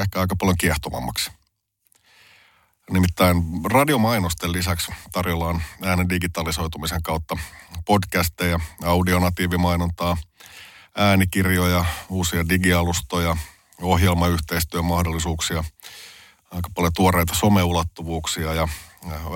[0.00, 1.30] ehkä aika paljon kiehtovammaksi.
[2.90, 7.36] Nimittäin radiomainosten lisäksi tarjolla on äänen digitalisoitumisen kautta
[7.84, 10.16] podcasteja, audionatiivimainontaa,
[10.96, 13.36] äänikirjoja, uusia digialustoja,
[13.82, 15.64] ohjelmayhteistyömahdollisuuksia,
[16.50, 18.68] aika paljon tuoreita someulottuvuuksia ja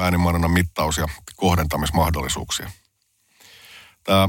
[0.01, 2.71] äänimainonnan mittaus- ja kohdentamismahdollisuuksia.
[4.05, 4.29] Tämä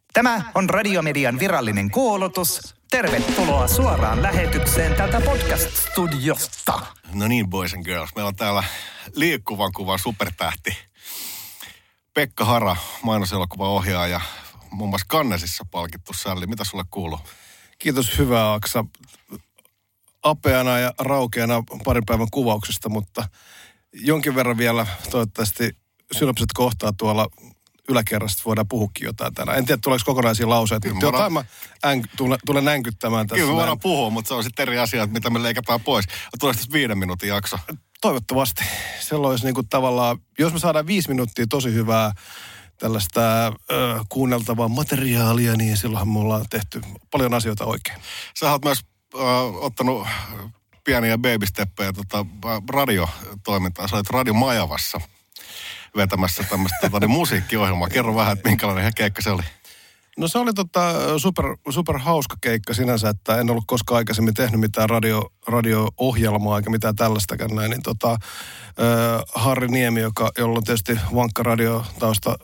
[0.13, 2.75] Tämä on Radiomedian virallinen kuulutus.
[2.89, 6.81] Tervetuloa suoraan lähetykseen tältä podcast-studiosta.
[7.13, 8.09] No niin, boys and girls.
[8.15, 8.63] Meillä on täällä
[9.15, 10.77] liikkuvan kuvan supertähti.
[12.13, 14.21] Pekka Hara, mainoselokuva ohjaaja,
[14.71, 16.47] muun muassa Kannesissa palkittu sälli.
[16.47, 17.19] Mitä sulle kuuluu?
[17.79, 18.85] Kiitos hyvää Aksa.
[20.23, 23.27] Apeana ja raukeana parin päivän kuvauksesta, mutta
[23.93, 25.77] jonkin verran vielä toivottavasti
[26.11, 27.27] synopsit kohtaa tuolla
[27.91, 29.57] yläkerrasta voidaan puhukin jotain tänään.
[29.57, 31.45] En tiedä, tuleeko kokonaisia lauseita, mutta jotain mä
[31.85, 33.39] änk, tulen, tulen nänkyttämään tässä.
[33.39, 33.79] Kyllä me voidaan näin.
[33.79, 36.05] puhua, mutta se on sitten eri asia, että mitä me leikataan pois.
[36.39, 37.57] Tuleeko tästä viiden minuutin jakso?
[38.01, 38.63] Toivottavasti.
[38.99, 42.11] Se olisi niin kuin tavallaan, jos me saadaan viisi minuuttia tosi hyvää
[42.77, 43.53] tällaista ö,
[44.09, 46.81] kuunneltavaa materiaalia, niin silloinhan me ollaan tehty
[47.11, 47.97] paljon asioita oikein.
[48.39, 48.79] Sä oot myös
[49.15, 49.21] äh,
[49.55, 50.07] ottanut
[50.83, 53.87] pieniä babysteppejä tota, äh, radiotoimintaa.
[53.87, 55.01] Sä olet Radio Majavassa
[55.95, 57.89] vetämässä tämmöistä tota, niin musiikkiohjelmaa.
[57.89, 59.43] Kerro vähän, että minkälainen keikka se oli.
[60.17, 64.59] No se oli tota super, super hauska keikka sinänsä, että en ollut koskaan aikaisemmin tehnyt
[64.59, 67.71] mitään radio, radio-ohjelmaa eikä mitään tällaistakään näin.
[67.71, 72.35] Niin tota, ö, Harri Niemi, joka, jolla on tietysti vankka radiotausta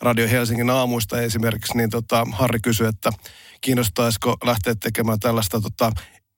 [0.00, 3.10] Radio Helsingin aamuista esimerkiksi, niin tota, Harri kysyi, että
[3.60, 5.92] kiinnostaisiko lähteä tekemään tällaista tota,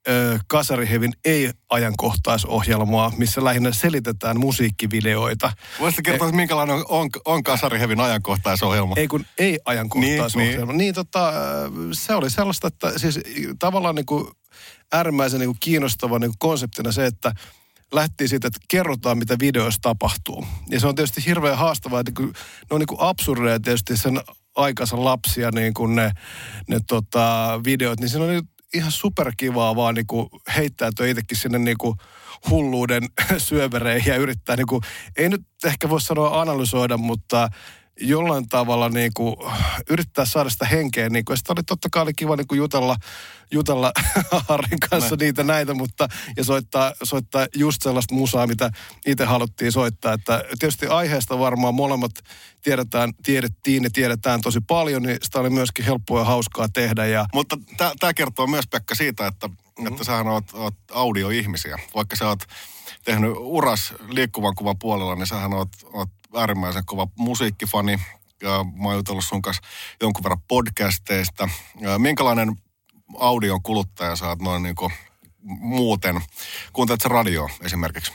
[0.09, 5.53] ö, Kasarihevin ei-ajankohtaisohjelmaa, missä lähinnä selitetään musiikkivideoita.
[5.81, 8.95] Voisitko kertoa, että minkälainen on, on, on Kasarihevin ajankohtaisohjelma?
[8.97, 10.57] Ei kun ei ajankohtaisohjelma.
[10.57, 10.79] Niin, niin.
[10.79, 11.33] niin tota,
[11.93, 13.21] se oli sellaista, että siis
[13.59, 14.29] tavallaan niin kuin
[14.93, 17.33] äärimmäisen niin kuin kiinnostava niin kuin konseptina se, että
[17.93, 20.47] lähti siitä, että kerrotaan, mitä videoissa tapahtuu.
[20.71, 22.33] Ja se on tietysti hirveän haastavaa, että kun, ne
[22.71, 24.21] on niin kuin absurdeja tietysti sen
[24.57, 26.13] aikansa lapsia, niin kuin ne,
[26.69, 31.59] ne tota, videot, niin siinä on niin ihan superkivaa vaan niin kuin heittäytyä itsekin sinne
[31.59, 31.95] niin kuin
[32.51, 33.03] hulluuden
[33.39, 34.83] syövereihin ja yrittää niin kuin,
[35.17, 37.49] ei nyt ehkä voi sanoa analysoida, mutta
[38.01, 39.37] jollain tavalla niin kuin,
[39.91, 41.09] yrittää saada sitä henkeä.
[41.09, 42.97] Niin kuin, ja sitä oli totta kai oli kiva niin kuin jutella,
[43.51, 43.93] jutella
[44.49, 45.19] Harrin kanssa Näin.
[45.19, 48.71] niitä näitä, mutta ja soittaa, soittaa just sellaista musaa, mitä
[49.07, 50.13] itse haluttiin soittaa.
[50.13, 52.13] Että tietysti aiheesta varmaan molemmat
[52.63, 57.07] tiedetään, tiedettiin ja tiedetään tosi paljon, niin sitä oli myöskin helppoa ja hauskaa tehdä.
[57.07, 57.59] Ja Mutta
[58.01, 59.87] tämä kertoo myös, Pekka, siitä, että, mm-hmm.
[59.87, 61.79] että sähän oot, oot audioihmisiä.
[61.94, 62.43] Vaikka sä oot
[63.05, 67.99] tehnyt uras liikkuvan kuvan puolella, niin sähän oot, oot äärimmäisen kova musiikkifani.
[68.43, 69.62] Ja mä oon jutellut sun kanssa
[70.01, 71.49] jonkun verran podcasteista.
[71.81, 72.56] Ja minkälainen
[73.16, 74.93] audion kuluttaja sä oot noin niin kuin
[75.46, 76.22] muuten?
[76.72, 78.12] Kuuntelet sä radio esimerkiksi?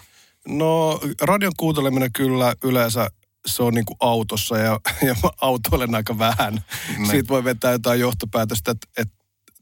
[0.48, 3.10] No radion kuunteleminen kyllä yleensä
[3.46, 6.64] se on niin kuin autossa ja, ja mä autoilen aika vähän.
[6.98, 7.10] Niin.
[7.10, 9.16] Siitä voi vetää jotain johtopäätöstä, että, että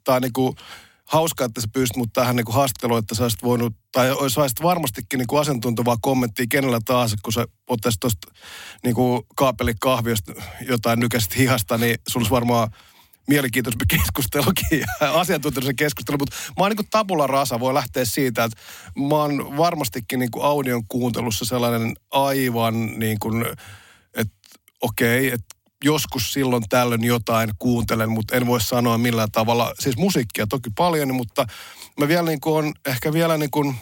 [0.03, 0.55] tämä on niin kuin
[1.05, 4.63] hauskaa, että sä pystyt mut tähän niin kuin haastatteluun, että sä olisit voinut, tai saisit
[4.63, 8.31] varmastikin niin kuin asiantuntevaa kommenttia kenellä tahansa, kun sä ottaisit tuosta
[8.83, 10.33] niin kuin kaapelikahviosta
[10.67, 12.71] jotain nykäiset hihasta, niin sulla olisi varmaan
[13.27, 18.57] mielenkiintoisempi keskustelukin ja keskustelu, mutta mä oon niin tabula rasa, voi lähteä siitä, että
[19.09, 23.45] mä oon varmastikin niin kuin audion kuuntelussa sellainen aivan niin kuin,
[24.13, 24.33] että
[24.81, 29.97] okei, okay, että joskus silloin tällöin jotain kuuntelen, mutta en voi sanoa millään tavalla, siis
[29.97, 31.45] musiikkia toki paljon, mutta
[31.99, 33.75] mä vielä niin kuin on ehkä vielä niin kuin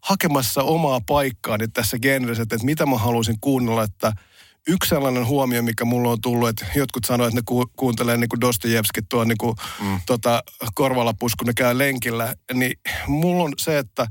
[0.00, 4.12] hakemassa omaa paikkaani tässä genressä, että mitä mä haluaisin kuunnella, että–
[4.68, 8.28] yksi sellainen huomio, mikä mulla on tullut, että jotkut sanoo, että ne ku, kuuntelee niin
[8.28, 10.00] kuin Dostojevskit tuon niin kuin, mm.
[10.06, 10.42] tota,
[10.74, 12.72] korvalapus, kun ne käy lenkillä, niin
[13.06, 14.06] mulla on se, että,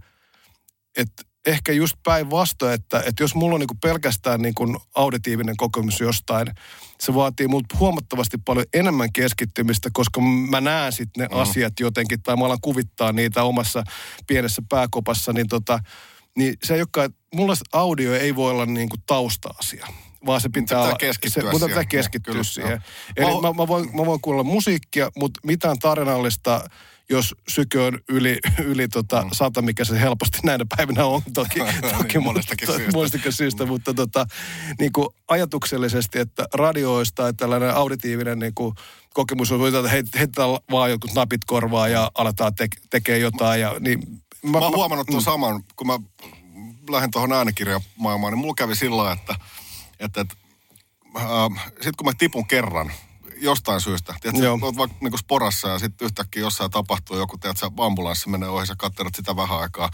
[0.97, 5.57] että ehkä just päinvastoin, että, että jos mulla on niin kuin pelkästään niin kuin auditiivinen
[5.57, 6.47] kokemus jostain,
[6.99, 11.41] se vaatii multa huomattavasti paljon enemmän keskittymistä, koska mä näen sitten ne mm.
[11.41, 13.83] asiat jotenkin, tai mä alan kuvittaa niitä omassa
[14.27, 15.79] pienessä pääkopassa, niin, tota,
[16.37, 19.87] niin se ei olekaan, mulla audio ei voi olla niin kuin tausta-asia
[20.25, 22.83] vaan se pitää, pitää keskittyä se, mutta pitää keskittyä Kyllä, siihen.
[23.15, 26.69] Eli mä, mä, voin, mä voin kuulla musiikkia, mutta mitään tarinallista,
[27.09, 29.29] jos syke on yli, yli tota mm.
[29.33, 31.59] sata, mikä se helposti näinä päivinä on toki,
[31.97, 32.91] toki niin, monestakin syystä.
[32.93, 34.25] monestakin syystä, mutta tota,
[34.79, 38.75] niin kuin ajatuksellisesti, että radioista että tällainen auditiivinen niin kuin
[39.13, 43.61] kokemus on, että heitetään vaan jotkut napit korvaa ja aletaan te- tekee jotain.
[43.61, 45.25] Ja, niin, mä, mä oon huomannut tuon mm.
[45.25, 45.99] saman, kun mä
[46.89, 49.35] lähdin tuohon äänikirjamaailmaan, niin mulla kävi sillä että–
[49.99, 50.35] että, että
[51.17, 52.91] äh, sitten kun mä tipun kerran
[53.41, 58.29] jostain syystä, tiedätkö, olet vaikka niin sporassa ja sitten yhtäkkiä jossain tapahtuu joku, tiedätkö, ambulanssi
[58.29, 59.89] menee ohi, sä katselet sitä vähän aikaa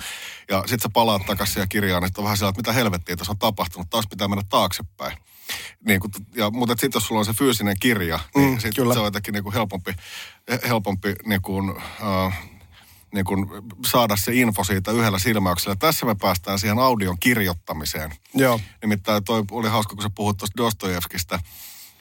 [0.49, 3.31] ja sitten sä palaat takaisin ja kirjaan, että on vähän sellainen, että mitä helvettiä tässä
[3.31, 5.17] on tapahtunut, taas pitää mennä taaksepäin.
[5.87, 8.81] Niin kun, ja, mutta sitten jos sulla on se fyysinen kirja, niin mm, sit se
[8.81, 9.93] on jotenkin niin kuin helpompi,
[10.67, 11.73] helpompi niin kuin,
[12.25, 12.39] äh,
[13.15, 13.47] niin kuin
[13.85, 15.75] saada se info siitä yhdellä silmäyksellä.
[15.75, 18.11] Tässä me päästään siihen audion kirjoittamiseen.
[18.33, 18.59] Joo.
[18.81, 21.39] Nimittäin toi oli hauska, kun sä puhut tuosta Dostojevskista.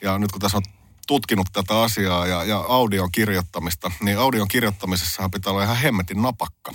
[0.02, 0.64] Ja nyt kun tässä on
[1.06, 6.72] tutkinut tätä asiaa ja, ja audion kirjoittamista, niin audion kirjoittamisessahan pitää olla ihan hemmetin napakka.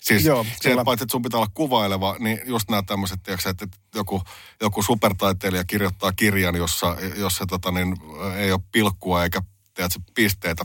[0.00, 3.66] Siis Joo, se, että paitsi, että sun pitää olla kuvaileva, niin just nämä tämmöiset, että
[3.94, 4.22] joku,
[4.60, 7.96] joku supertaiteilija kirjoittaa kirjan, jossa, jossa tota, niin,
[8.36, 9.42] ei ole pilkkua eikä
[9.74, 10.64] tiedätkö, pisteitä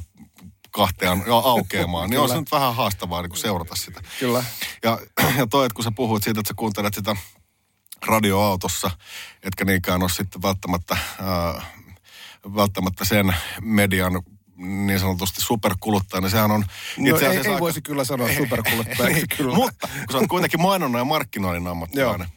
[0.76, 4.02] kahteen aukeamaan, niin on se nyt vähän haastavaa niin kuin seurata sitä.
[4.20, 4.44] Kyllä.
[4.84, 5.00] Ja,
[5.40, 7.16] ja toi, että kun sä puhuit siitä, että sä kuuntelet sitä
[8.06, 8.92] radioautossa,
[9.44, 11.66] etkä niinkään ole sitten välttämättä, äh,
[12.56, 14.22] välttämättä sen median
[14.58, 16.66] niin sanotusti superkuluttaja, niin sehän on
[16.98, 19.56] no, itse asiassa ei, ei voisi kyllä sanoa superkuluttaja, niin, kyllä.
[19.56, 22.28] Mutta kun sä oot kuitenkin mainonnan ja markkinoinnin ammattilainen,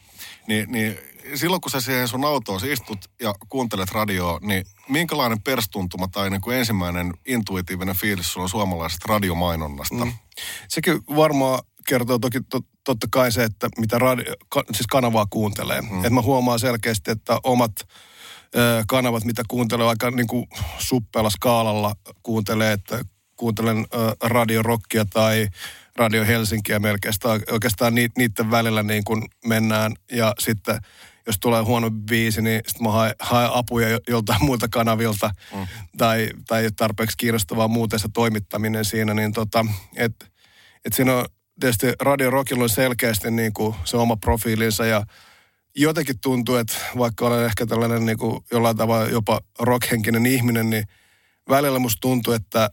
[0.47, 0.99] niin, niin
[1.35, 6.41] silloin kun sä siihen sun autoon istut ja kuuntelet radioa, niin minkälainen perstuntuma tai niin
[6.41, 10.05] kuin ensimmäinen intuitiivinen fiilis sulla on suomalaisesta radiomainonnasta?
[10.05, 10.13] Mm.
[10.67, 15.81] Sekin varmaan kertoo toki to, totta kai se, että mitä radio, ka, siis kanavaa kuuntelee.
[15.81, 15.97] Mm.
[15.97, 17.71] Että mä huomaan selkeästi, että omat
[18.55, 20.47] ö, kanavat, mitä kuuntelee aika niin kuin
[20.77, 23.05] suppealla skaalalla kuuntelee, että
[23.35, 25.47] kuuntelen ö, radiorokkia tai
[25.95, 27.13] Radio Helsinkiä melkein.
[27.51, 30.79] Oikeastaan niiden välillä niin kuin mennään ja sitten–
[31.29, 35.67] jos tulee huono biisi, niin sitten mä haen, haen apuja joltain muilta kanavilta mm.
[35.97, 39.65] tai, tai tarpeeksi kiinnostavaa muuten se toimittaminen siinä, niin tota,
[39.95, 40.31] et,
[40.85, 41.25] et siinä on
[41.59, 45.03] tietysti Radio Rockilla on selkeästi niin kuin se oma profiilinsa ja
[45.75, 50.83] jotenkin tuntuu, että vaikka olen ehkä tällainen niin kuin jollain tavalla jopa rockhenkinen ihminen, niin
[51.49, 52.69] välillä musta tuntuu, että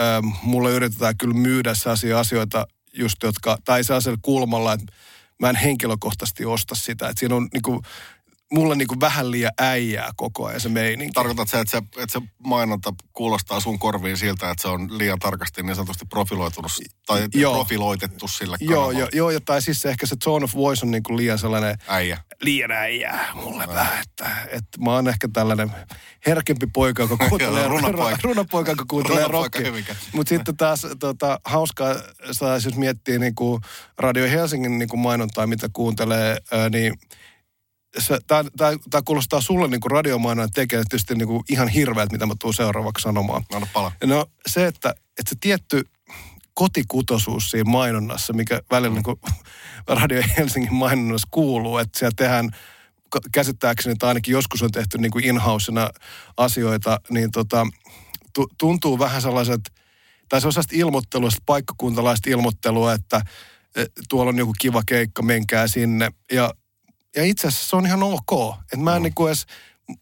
[0.00, 4.86] ähm, mulle yritetään kyllä myydä sellaisia asioita just, jotka, tai sellaisella kulmalla, että
[5.40, 7.08] mä en henkilökohtaisesti osta sitä.
[7.08, 7.82] Että siinä on niinku,
[8.52, 11.12] mulla niin kuin vähän liian äijää koko ajan se meininki.
[11.12, 15.18] Tarkoitat se, että se, että se mainonta kuulostaa sun korviin siltä, että se on liian
[15.18, 16.72] tarkasti niin sanotusti profiloitunut
[17.06, 17.54] tai joo.
[17.54, 21.02] profiloitettu sille Joo, joo, joo, ja tai siis ehkä se tone of voice on niin
[21.02, 21.78] kuin liian sellainen...
[21.88, 22.18] Äijä.
[22.42, 25.70] Liian äijää mulle vähän, että, että mä oon ehkä tällainen
[26.26, 27.68] herkempi poika, joka kuuntelee...
[27.68, 28.18] runapoika.
[28.22, 29.72] runapoika, joka kuuntelee rockia.
[30.12, 31.94] Mutta sitten taas tota, hauskaa,
[32.64, 33.60] jos miettii niin kuin
[33.98, 36.38] Radio Helsingin niin kuin mainontaa, mitä kuuntelee,
[36.70, 36.94] niin
[38.90, 42.54] tämä kuulostaa sulle niin kuin radiomainan tekijä tietysti niin kuin ihan hirveältä, mitä mä tuun
[42.54, 43.44] seuraavaksi sanomaan.
[43.54, 43.92] Anna pala.
[44.04, 45.84] No se, että, että se tietty
[46.54, 48.94] kotikutosuus siinä mainonnassa, mikä välillä mm.
[48.94, 49.20] niin kuin
[50.00, 52.50] Radio Helsingin mainonnassa kuuluu, että siellä tehdään
[53.32, 55.40] käsittääkseni, että ainakin joskus on tehty niin kuin in
[56.36, 57.66] asioita, niin tota,
[58.58, 59.60] tuntuu vähän sellaiset,
[60.28, 63.20] tai se on sellaista ilmoittelua, paikkakuntalaista ilmoittelua, että
[63.76, 66.10] e, tuolla on joku kiva keikka, menkää sinne.
[66.32, 66.54] Ja
[67.16, 68.54] ja itse asiassa se on ihan ok.
[68.62, 69.02] Että mä en mm.
[69.02, 69.46] niin edes,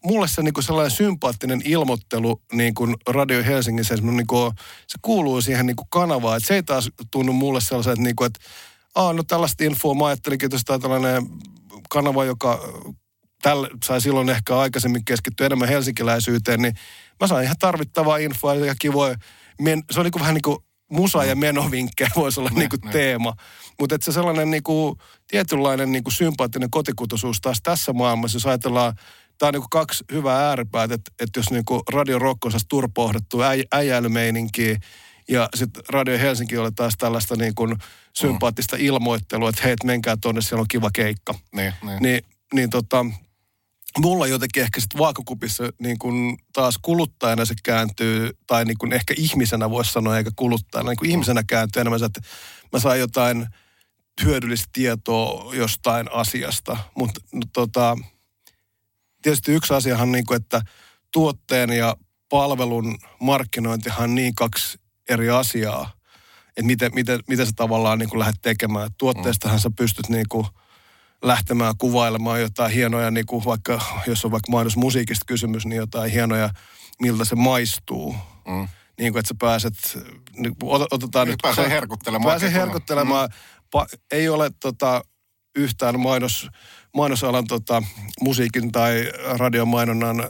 [0.03, 4.51] mulle se niin sellainen sympaattinen ilmoittelu niin kuin Radio Helsingissä, niin kuin,
[4.87, 6.37] se kuuluu siihen niin kuin kanavaan.
[6.37, 8.39] Että se ei taas tunnu mulle sellaisen, että, niin kuin, että
[8.95, 11.23] Aa, no tällaista infoa mä ajattelinkin, että tämä tällainen
[11.89, 12.73] kanava, joka
[13.41, 16.73] tällä sai silloin ehkä aikaisemmin keskittyä enemmän helsinkiläisyyteen, niin
[17.19, 19.15] mä sain ihan tarvittavaa infoa ja kivoja.
[19.91, 20.57] Se oli niin vähän niin kuin
[20.91, 22.91] musa- ja menovinkkejä voisi olla ne, niin kuin ne.
[22.91, 23.33] teema.
[23.79, 24.95] Mutta se sellainen niin kuin,
[25.27, 28.93] tietynlainen niin kuin sympaattinen kotikutoisuus taas tässä maailmassa, jos ajatellaan,
[29.37, 32.51] tämä on niin kuin kaksi hyvää ääripäät, että, että jos niin kuin Radio Rock on
[32.69, 34.79] turpohdettu äi, äijäilymeininkiä,
[35.27, 37.75] ja sitten Radio Helsinki oli taas tällaista niin kuin
[38.13, 41.35] sympaattista ilmoittelua, että hei, menkää tuonne, siellä on kiva keikka.
[41.55, 41.97] Niin, niin.
[42.01, 42.21] niin,
[42.53, 43.05] niin tota,
[43.99, 49.13] mulla jotenkin ehkä sitten vaakakupissa niin kun taas kuluttajana se kääntyy, tai niin kun ehkä
[49.17, 52.21] ihmisenä voisi sanoa, eikä kuluttajana, niin kun ihmisenä kääntyy enemmän se, että
[52.73, 53.47] mä saan jotain
[54.23, 56.77] hyödyllistä tietoa jostain asiasta.
[56.95, 57.21] Mutta
[57.53, 57.97] tota,
[59.21, 60.61] tietysti yksi asiahan niin kuin, että
[61.11, 61.95] tuotteen ja
[62.29, 64.79] palvelun markkinointihan on niin kaksi
[65.09, 65.91] eri asiaa,
[66.47, 68.89] että miten, miten, miten sä tavallaan niin kuin lähdet tekemään.
[68.97, 70.47] Tuotteestahan sä pystyt niin kuin
[71.21, 76.49] lähtemään kuvailemaan jotain hienoja, niin kuin vaikka, jos on vaikka mainosmusiikista kysymys, niin jotain hienoja,
[77.01, 78.15] miltä se maistuu.
[78.47, 78.67] Mm.
[78.99, 79.73] Niin kuin, että sä pääset,
[80.37, 80.55] niin,
[80.91, 81.35] otetaan nyt...
[81.41, 82.31] Pääsee herkuttelemaan.
[82.31, 83.29] Pääsee herkuttelemaan.
[83.29, 83.35] Mm.
[83.75, 85.01] Pa, ei ole tota,
[85.55, 86.49] yhtään mainos,
[86.93, 87.83] mainosalan tota,
[88.21, 90.29] musiikin tai radiomainonnan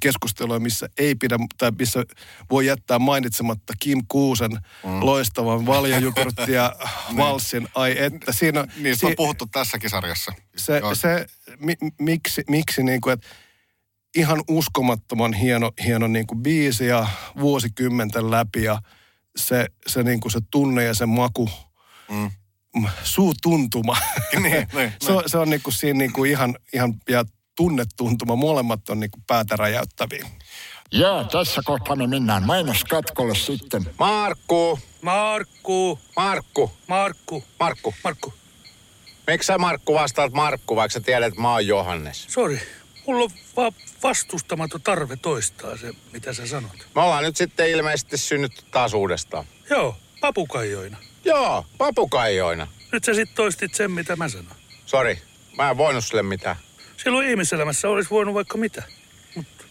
[0.00, 2.04] keskustelua, missä ei pidä, tai missä
[2.50, 5.00] voi jättää mainitsematta Kim Kuusen mm.
[5.00, 6.76] loistavan valjajukurtti ja
[7.08, 7.16] niin.
[7.16, 7.68] valssin.
[7.74, 8.66] Ai että siinä...
[8.76, 10.32] Niin, si- on puhuttu tässäkin sarjassa.
[10.56, 11.26] Se, se
[11.58, 13.26] mi, miksi, miksi niin kuin, että
[14.16, 17.08] ihan uskomattoman hieno, hieno niin kuin biisi ja
[17.40, 18.78] vuosikymmenten läpi ja
[19.36, 21.50] se, se, niin kuin se tunne ja se maku,
[22.10, 22.30] mm.
[23.02, 23.96] Suutuntuma.
[24.32, 24.66] niin, niin,
[25.00, 25.22] se, niin.
[25.26, 27.24] se on niin kuin siinä niin kuin ihan, ihan ja
[27.56, 28.36] tunnetuntuma.
[28.36, 30.26] Molemmat on niin kuin päätä räjäyttäviä.
[30.92, 33.86] Joo, tässä kohtaa me mennään mainoskatkolle sitten.
[33.98, 34.78] Markku!
[35.02, 35.98] Markku!
[36.16, 36.72] Markku!
[36.88, 37.44] Markku!
[37.60, 37.94] Markku!
[38.04, 38.34] Markku!
[39.26, 42.26] Miksi sä Markku vastaat Markku, vaikka sä tiedät, että mä oon Johannes?
[42.28, 42.60] Sori,
[43.06, 46.86] mulla on vaan vastustamaton tarve toistaa se, mitä sä sanot.
[46.94, 49.44] Me ollaan nyt sitten ilmeisesti synnytty taas uudestaan.
[49.70, 50.96] Joo, papukaijoina.
[51.24, 52.66] Joo, papukaijoina.
[52.92, 54.56] Nyt sä sitten toistit sen, mitä mä sanon.
[54.86, 55.22] Sori,
[55.56, 56.56] mä en voinut sille mitään.
[56.96, 58.82] Silloin ihmiselämässä olisi voinut vaikka mitä.
[59.36, 59.64] Mutta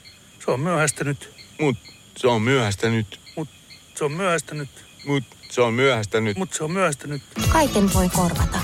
[0.45, 1.33] se on myöhäistä nyt.
[1.59, 1.77] Mut
[2.17, 3.19] se on myöhäistä nyt.
[3.35, 3.49] Mut
[3.95, 4.69] se on myöhäistä nyt.
[5.05, 6.37] Mut se on myöhäistä nyt.
[6.37, 7.21] Mut se on myöhäistä nyt.
[7.49, 8.59] Kaiken voi korvata,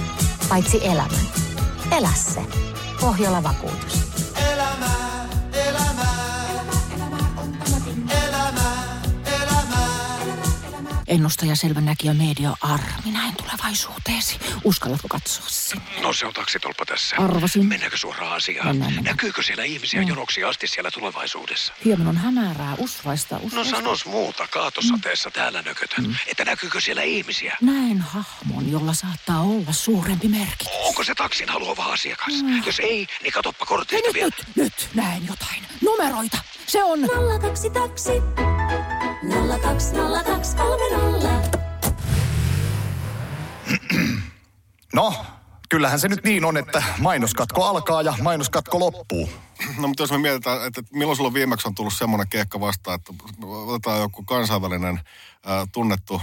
[0.49, 1.27] paitsi elämän.
[1.97, 2.41] Elä se.
[3.01, 4.06] Pohjola vakuutus.
[11.07, 14.39] Ennustaja selvänäkijä Media Armi, näin tulevaisuuteesi.
[14.63, 15.81] Uskallatko katsoa sen?
[16.01, 17.15] No se on taksitolpa tässä.
[17.19, 17.65] Arvasin.
[17.65, 18.67] Mennäänkö suoraan asiaan?
[18.67, 19.15] Mennään, mennään.
[19.15, 20.07] Näkyykö siellä ihmisiä no.
[20.07, 21.73] jonoksi asti siellä tulevaisuudessa?
[21.85, 23.57] Hieman on hämärää, usvaista, usvaista.
[23.57, 25.33] No sanos muuta kaatosateessa mm.
[25.33, 26.05] täällä nökötön.
[26.05, 26.15] Mm.
[26.27, 27.57] Että näkyykö siellä ihmisiä?
[27.61, 30.67] Näin hahmon, jolla saattaa olla suurempi merkitys.
[30.87, 32.43] Onko se taksin haluava asiakas?
[32.43, 32.63] Mm.
[32.65, 34.29] Jos ei, niin katoppa kortista nyt, vielä.
[34.37, 35.63] Nyt, nyt, näen jotain.
[35.81, 36.37] Numeroita.
[36.67, 36.99] Se on...
[37.41, 38.11] 02 taksi.
[39.47, 41.57] 020230.
[44.93, 45.25] No,
[45.69, 49.29] kyllähän se nyt niin on, että mainoskatko alkaa ja mainoskatko loppuu.
[49.77, 53.13] No mutta jos me mietitään, että milloin sulla viimeksi on tullut semmoinen keikka vastaan, että
[53.47, 55.03] otetaan joku kansainvälinen äh,
[55.71, 56.21] tunnettu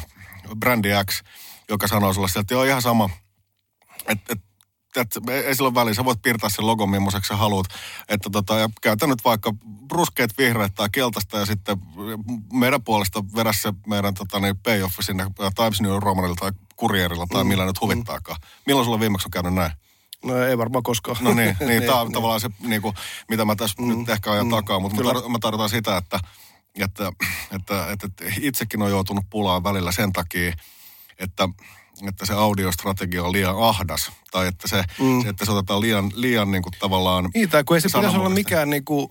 [0.59, 1.23] brändi X,
[1.69, 3.11] joka sanoo sulle sieltä, että joo ihan sama,
[4.07, 4.40] että et,
[4.96, 7.66] et, ei sillä ole väliä, sä voit piirtää sen logon millaiseksi sä haluat.
[8.08, 9.54] Että tota, ja käytä nyt vaikka
[9.92, 11.76] ruskeat, vihreät tai keltaista ja sitten
[12.52, 17.44] meidän puolesta vedä se meidän tota, niin, payoff sinne Times New Romanilla tai kurierilla tai
[17.44, 17.48] mm.
[17.48, 18.40] millä nyt huvittaakaan.
[18.66, 19.72] Milloin sulla viimeksi on käynyt näin?
[20.24, 21.16] No ei varmaan koskaan.
[21.20, 22.12] No niin, niin tämä on niin.
[22.12, 22.94] tavallaan se, niin kuin,
[23.28, 25.12] mitä mä tässä mm, nyt ehkä ajan mm, takaa, mutta kyllä.
[25.12, 26.20] mä, tar- mä tarkoitan sitä, että,
[26.80, 27.12] että,
[27.52, 30.56] että, että, että itsekin on joutunut pulaan välillä sen takia,
[31.18, 31.48] että,
[32.08, 34.12] että se audiostrategia on liian ahdas.
[34.30, 35.22] Tai että se, mm.
[35.22, 37.30] se että se otetaan liian, liian niin kuin tavallaan...
[37.34, 39.08] Niin, tai kun ei se pitäisi olla mikään niin kuin,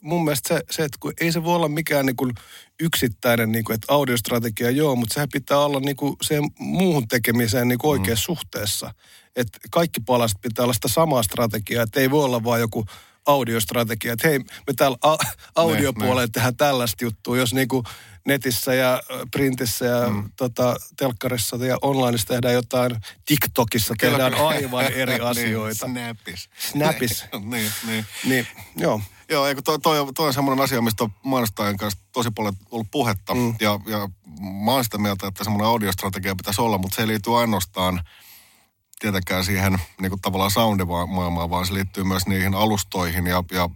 [0.00, 2.32] mun mielestä se, se että kun ei se voi olla mikään niin kuin
[2.80, 7.68] yksittäinen, niin kuin, että audiostrategia joo, mutta sehän pitää olla niin kuin siihen muuhun tekemiseen
[7.68, 8.36] niin kuin oikeassa mm.
[8.36, 8.94] suhteessa.
[9.36, 12.86] Että kaikki palaset pitää olla sitä samaa strategiaa, että ei voi olla vain joku
[13.26, 15.18] audiostrategia, että hei, me täällä a-
[15.56, 17.84] audiopuolella tehdään tällaista juttua, jos niin kuin
[18.26, 20.30] netissä ja printissä ja mm.
[20.36, 22.96] tota, telkkarissa ja onlineissa tehdään jotain,
[23.26, 25.86] TikTokissa tehdään aivan eri niin, asioita.
[25.88, 26.50] niin, snapis.
[26.58, 27.24] Snapis.
[27.52, 28.06] niin, niin.
[28.24, 28.46] niin,
[28.76, 29.00] joo.
[29.30, 32.86] Joo, eikö toi, toi, toi on semmoinen asia, mistä on mainostajan kanssa tosi paljon ollut
[32.90, 33.34] puhetta.
[33.34, 33.54] Mm.
[33.60, 34.08] Ja, ja
[34.64, 38.00] mä oon sitä mieltä, että semmoinen audiostrategia pitäisi olla, mutta se liity ainoastaan
[39.00, 43.68] tietenkään siihen niin kuin tavallaan soundimaailmaan, vaan se liittyy myös niihin alustoihin ja, ja,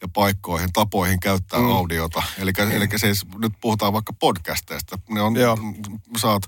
[0.00, 1.70] ja paikkoihin, tapoihin käyttää mm.
[1.70, 2.22] audiota.
[2.38, 2.70] Eli, mm.
[2.70, 4.98] eli siis nyt puhutaan vaikka podcasteista.
[5.08, 5.58] Ne on, Joo.
[6.24, 6.42] oot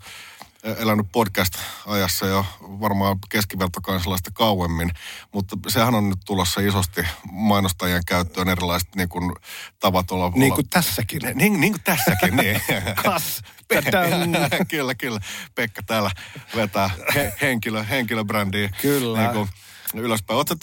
[0.64, 4.90] elänyt podcast-ajassa jo varmaan keskivertokansalaista kauemmin,
[5.32, 9.32] mutta sehän on nyt tulossa isosti mainostajien käyttöön erilaiset niin kuin,
[9.80, 10.32] tavat olla...
[10.34, 11.20] Niin kuin tässäkin.
[11.34, 12.60] Niin, niin kuin tässäkin, niin.
[13.04, 13.42] Kas.
[14.70, 15.20] kyllä, kyllä.
[15.54, 16.10] Pekka täällä
[16.56, 18.70] vetää he, henkilö, henkilöbrändiä.
[18.82, 19.18] Kyllä.
[19.18, 19.48] Niin kuin,
[19.98, 20.36] ylöspäin.
[20.36, 20.58] Oot, äh,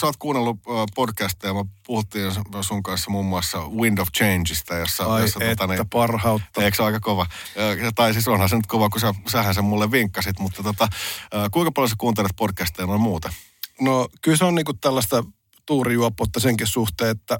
[0.00, 5.04] sä oot kuunnellut äh, podcasteja, me puhuttiin sun kanssa muun muassa Wind of Changeista, jossa...
[5.04, 6.62] Ai jossa, että tota, niin, parhautta.
[6.62, 7.22] Eikö se aika kova?
[7.22, 10.84] Äh, tai siis onhan se nyt kova, kun sä, sähän sen mulle vinkkasit, mutta tota,
[10.84, 13.32] äh, kuinka paljon sä kuuntelet podcasteja noin muuten?
[13.80, 15.24] No kyllä se on niinku tällaista
[15.66, 17.38] tuurijuoppoutta senkin suhteen, että,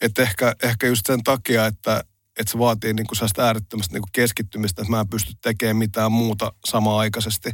[0.00, 2.04] että ehkä, ehkä just sen takia, että,
[2.38, 6.52] että se vaatii niinku sellaista äärettömästä niinku keskittymistä, että mä en pysty tekemään mitään muuta
[6.64, 7.50] samaan aikaisesti.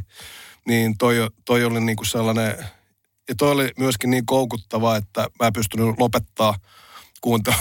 [0.67, 2.65] Niin toi, toi oli niinku sellainen
[3.29, 6.55] ja toi oli myöskin niin koukuttava, että mä en pystynyt lopettaa
[7.21, 7.59] kuuntelua.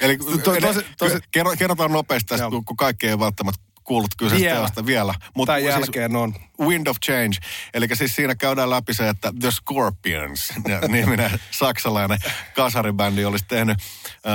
[0.00, 1.18] Eli to, tosi, tosi,
[1.58, 4.58] kerrotaan nopeasti tästä, kun kaikki ei välttämättä kuullut kyseistä vielä.
[4.58, 5.14] teosta vielä.
[5.36, 6.34] Mutta Tämän siis jälkeen on.
[6.60, 7.36] Wind of Change.
[7.74, 10.52] Eli siis siinä käydään läpi se, että The Scorpions,
[10.88, 12.18] niminen saksalainen
[12.54, 13.78] kasaribändi, olisi tehnyt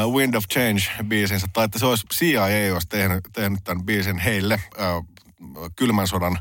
[0.06, 1.48] uh, Wind of Change-biisinsä.
[1.54, 5.08] Tai että se olisi CIA olisi tehnyt, tehnyt tämän biisin heille uh,
[5.76, 6.38] kylmän sodan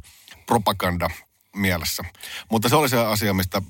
[0.46, 1.11] propaganda
[1.56, 2.02] mielessä.
[2.50, 3.62] Mutta se oli se asia, mistä,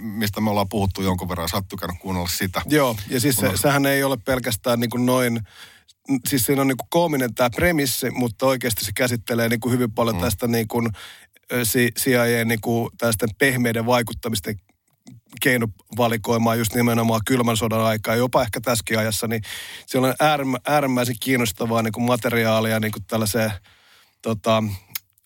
[0.00, 1.48] mistä me ollaan puhuttu jonkun verran.
[1.48, 2.62] Sä oot kuunnella sitä.
[2.66, 5.40] Joo, ja siis se, sehän ei ole pelkästään niin kuin noin
[6.28, 9.92] siis siinä on niin kuin koominen tämä premissi, mutta oikeasti se käsittelee niin kuin hyvin
[9.92, 10.22] paljon mm.
[10.22, 10.88] tästä niin kuin
[11.98, 14.60] CIA niin kuin tästä pehmeiden vaikuttamisten
[15.42, 19.42] keinovalikoimaa just nimenomaan kylmän sodan aikaa, jopa ehkä tässäkin ajassa, niin
[19.86, 20.14] siellä on
[20.66, 23.52] äärimmäisen kiinnostavaa niin kuin materiaalia niin kuin tällaiseen
[24.22, 24.62] tota,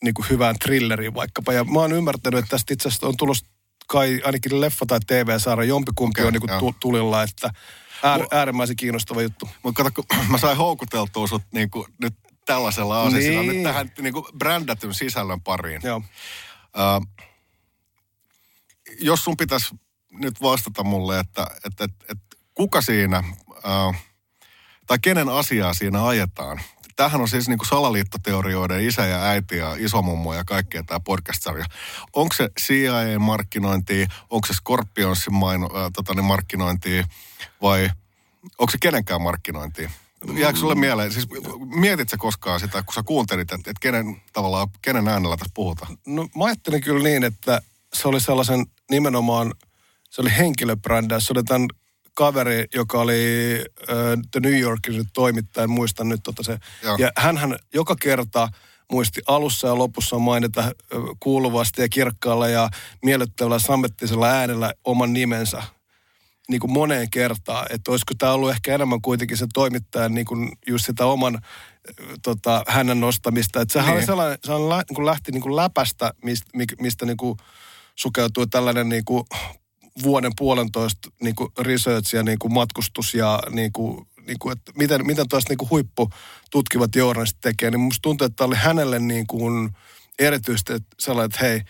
[0.05, 1.53] niin kuin hyvään thrilleriin vaikkapa.
[1.53, 3.47] Ja mä oon ymmärtänyt, että tästä itse asiassa on tulossa
[3.87, 7.51] kai ainakin leffa tai TV-sarja, jompikumpi okay, on niin kuin tulilla, että
[8.03, 9.49] äär, äärimmäisen kiinnostava juttu.
[9.63, 12.15] Mutta kato, kun mä sain houkuteltua sut niin kuin nyt
[12.47, 13.55] tällaisella asialla, niin.
[13.55, 15.81] nyt tähän niin kuin brändätyn sisällön pariin.
[15.85, 15.97] Joo.
[15.97, 17.07] Uh,
[19.01, 19.75] jos sun pitäisi
[20.13, 23.95] nyt vastata mulle, että, että, että, että kuka siinä, uh,
[24.87, 26.61] tai kenen asiaa siinä ajetaan,
[26.97, 31.65] tämähän on siis niin kuin salaliittoteorioiden isä ja äiti ja isomummo ja kaikkea tämä podcast-sarja.
[32.13, 37.05] Onko se CIA-markkinointia, onko se Scorpionsin maino, äh, tota, niin markkinointia
[37.63, 37.91] vai
[38.59, 39.91] onko se kenenkään markkinointia?
[40.35, 41.29] Jääkö sulle mieleen, siis
[41.75, 45.99] mietit sä koskaan sitä, kun sä kuuntelit, että, että kenen, tavallaan, kenen äänellä tässä puhutaan?
[46.07, 47.63] No mä ajattelin kyllä niin, että
[47.95, 49.55] se oli sellaisen nimenomaan,
[50.11, 51.69] se oli henkilöbrändä, se oli tämän
[52.15, 53.15] kaveri, joka oli
[53.91, 53.97] äh,
[54.31, 56.59] The New Yorkin toimittaja, en muista nyt tota se.
[56.83, 56.97] Joo.
[56.99, 58.49] Ja hän joka kerta
[58.93, 60.73] muisti alussa ja lopussa mainita äh,
[61.21, 62.69] kuuluvasti ja kirkkaalla ja
[63.03, 65.63] miellyttävällä sammettisella äänellä oman nimensä
[66.49, 67.67] niin kuin moneen kertaan.
[67.71, 71.39] Että olisiko tämä ollut ehkä enemmän kuitenkin se toimittajan niin kuin just sitä oman
[72.23, 73.61] tota, hänen nostamista.
[73.61, 73.97] Että sehän niin.
[73.97, 76.51] oli sellainen, lä, niin kuin lähti niin kuin läpästä, mistä,
[76.81, 77.37] mistä niin kuin
[77.95, 79.25] sukeutui tällainen niin kuin
[80.03, 84.73] vuoden puolentoista niin kuin research ja niin kuin matkustus ja niin kuin, niin kuin, että
[84.79, 89.27] miten, miten tuosta niin kuin huippututkivat journalistit tekee, niin musta tuntuu, että oli hänelle niin
[89.27, 89.71] kuin
[90.19, 91.61] erityisesti sellainen, että hei,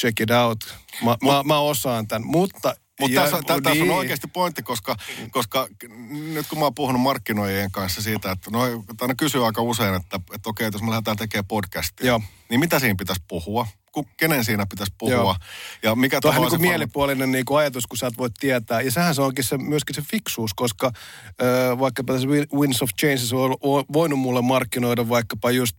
[0.00, 0.58] check it out,
[1.04, 3.90] mä, Mut, mä, mä osaan tämän, mutta mutta tässä, tässä niin.
[3.90, 4.96] on oikeasti pointti, koska,
[5.30, 5.68] koska
[6.10, 8.60] nyt kun mä oon puhunut markkinoijien kanssa siitä, että no,
[9.00, 12.20] aina kysyy aika usein, että, että okei, jos me lähdetään tekemään podcastia, Joo.
[12.50, 13.66] niin mitä siinä pitäisi puhua?
[14.16, 15.14] Kenen siinä pitäisi puhua.
[15.14, 15.36] Joo.
[15.82, 18.80] Ja mikä Tuohan niin kuin mielipuolinen niin kuin ajatus, kun sä et voi tietää.
[18.80, 23.32] Ja sehän se onkin se, myöskin se fiksuus, koska äh, vaikkapa tässä Winds of Changes
[23.32, 25.76] on, on voinut mulle markkinoida vaikkapa just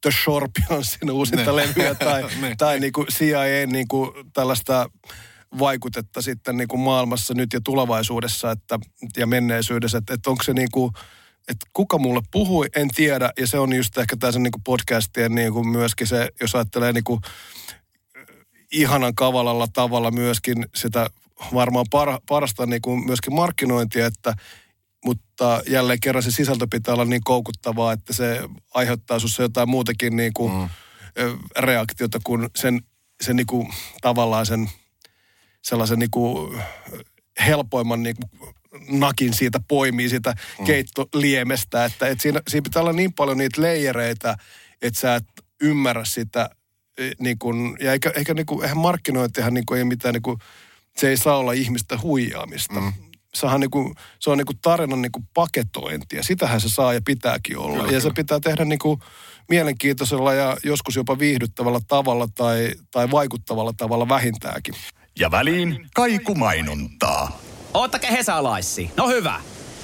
[0.00, 2.24] The Scorpionsin uusinta levyä tai,
[2.58, 4.90] tai niin kuin CIA niin kuin tällaista
[5.58, 8.78] vaikutetta sitten niin kuin maailmassa nyt ja tulevaisuudessa että,
[9.16, 10.92] ja menneisyydessä, että, että onko se niin kuin,
[11.48, 13.32] että kuka mulle puhui, en tiedä.
[13.38, 17.04] Ja se on just ehkä tässä niin podcastien niin kuin myöskin se, jos ajattelee niin
[17.04, 17.20] kuin
[18.72, 21.10] ihanan kavalalla tavalla myöskin sitä
[21.54, 24.34] varmaan par, parasta niin kuin myöskin markkinointia, että
[25.04, 28.40] mutta jälleen kerran se sisältö pitää olla niin koukuttavaa, että se
[28.74, 30.68] aiheuttaa sinussa jotain muutakin niin kuin mm.
[31.58, 32.80] reaktiota kuin sen,
[33.20, 33.68] sen niin kuin,
[34.00, 34.70] tavallaan sen
[35.62, 36.60] sellaisen niin kuin
[37.46, 38.54] helpoimman niin kuin
[38.88, 40.64] nakin siitä poimii siitä mm.
[40.64, 41.84] keittoliemestä.
[41.84, 44.36] Että, että siinä, siinä pitää olla niin paljon niitä leijereitä,
[44.82, 45.24] että sä et
[45.60, 46.50] ymmärrä sitä.
[46.98, 50.22] E, niin kuin, ja eikä, eikä niin kuin, eihän markkinointihan niin kuin, ei mitään, niin
[50.22, 50.38] kuin,
[50.96, 52.80] se ei saa olla ihmistä huijaamista.
[52.80, 52.92] Mm.
[53.34, 56.22] Sehän niin kuin, se on niin kuin tarinan niin kuin paketointia.
[56.22, 57.70] Sitähän se saa ja pitääkin olla.
[57.70, 58.00] Kyllä, ja kyllä.
[58.00, 59.00] se pitää tehdä niin kuin
[59.48, 64.74] mielenkiintoisella ja joskus jopa viihdyttävällä tavalla tai, tai vaikuttavalla tavalla vähintäänkin.
[65.18, 67.40] Ja väliin kaikumainontaa.
[67.76, 68.90] Oottake hesalaissi.
[68.96, 69.40] No hyvä.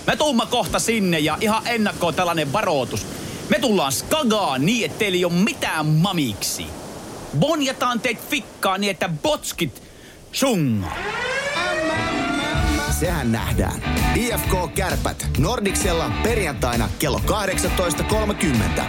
[0.07, 3.07] Me tuumma kohta sinne ja ihan ennakkoon tällainen varoitus.
[3.49, 6.67] Me tullaan skagaan niin, ettei ole mitään mamiksi.
[7.39, 9.83] Bonjataan teet fikkaa niin, että botskit
[10.33, 10.97] sungaa.
[13.01, 13.83] Sehän nähdään.
[14.17, 17.21] IFK Kärpät Nordiksella perjantaina kello
[18.79, 18.83] 18.30.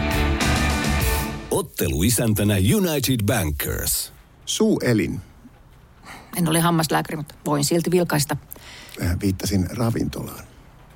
[1.52, 4.14] Ottelu isäntänä United Bankers.
[4.46, 5.22] Suuelin.
[6.38, 8.38] En ole hammaslääkäri, mutta voin silti vilkaista.
[9.02, 10.44] Äh, Viittasin ravintolaan.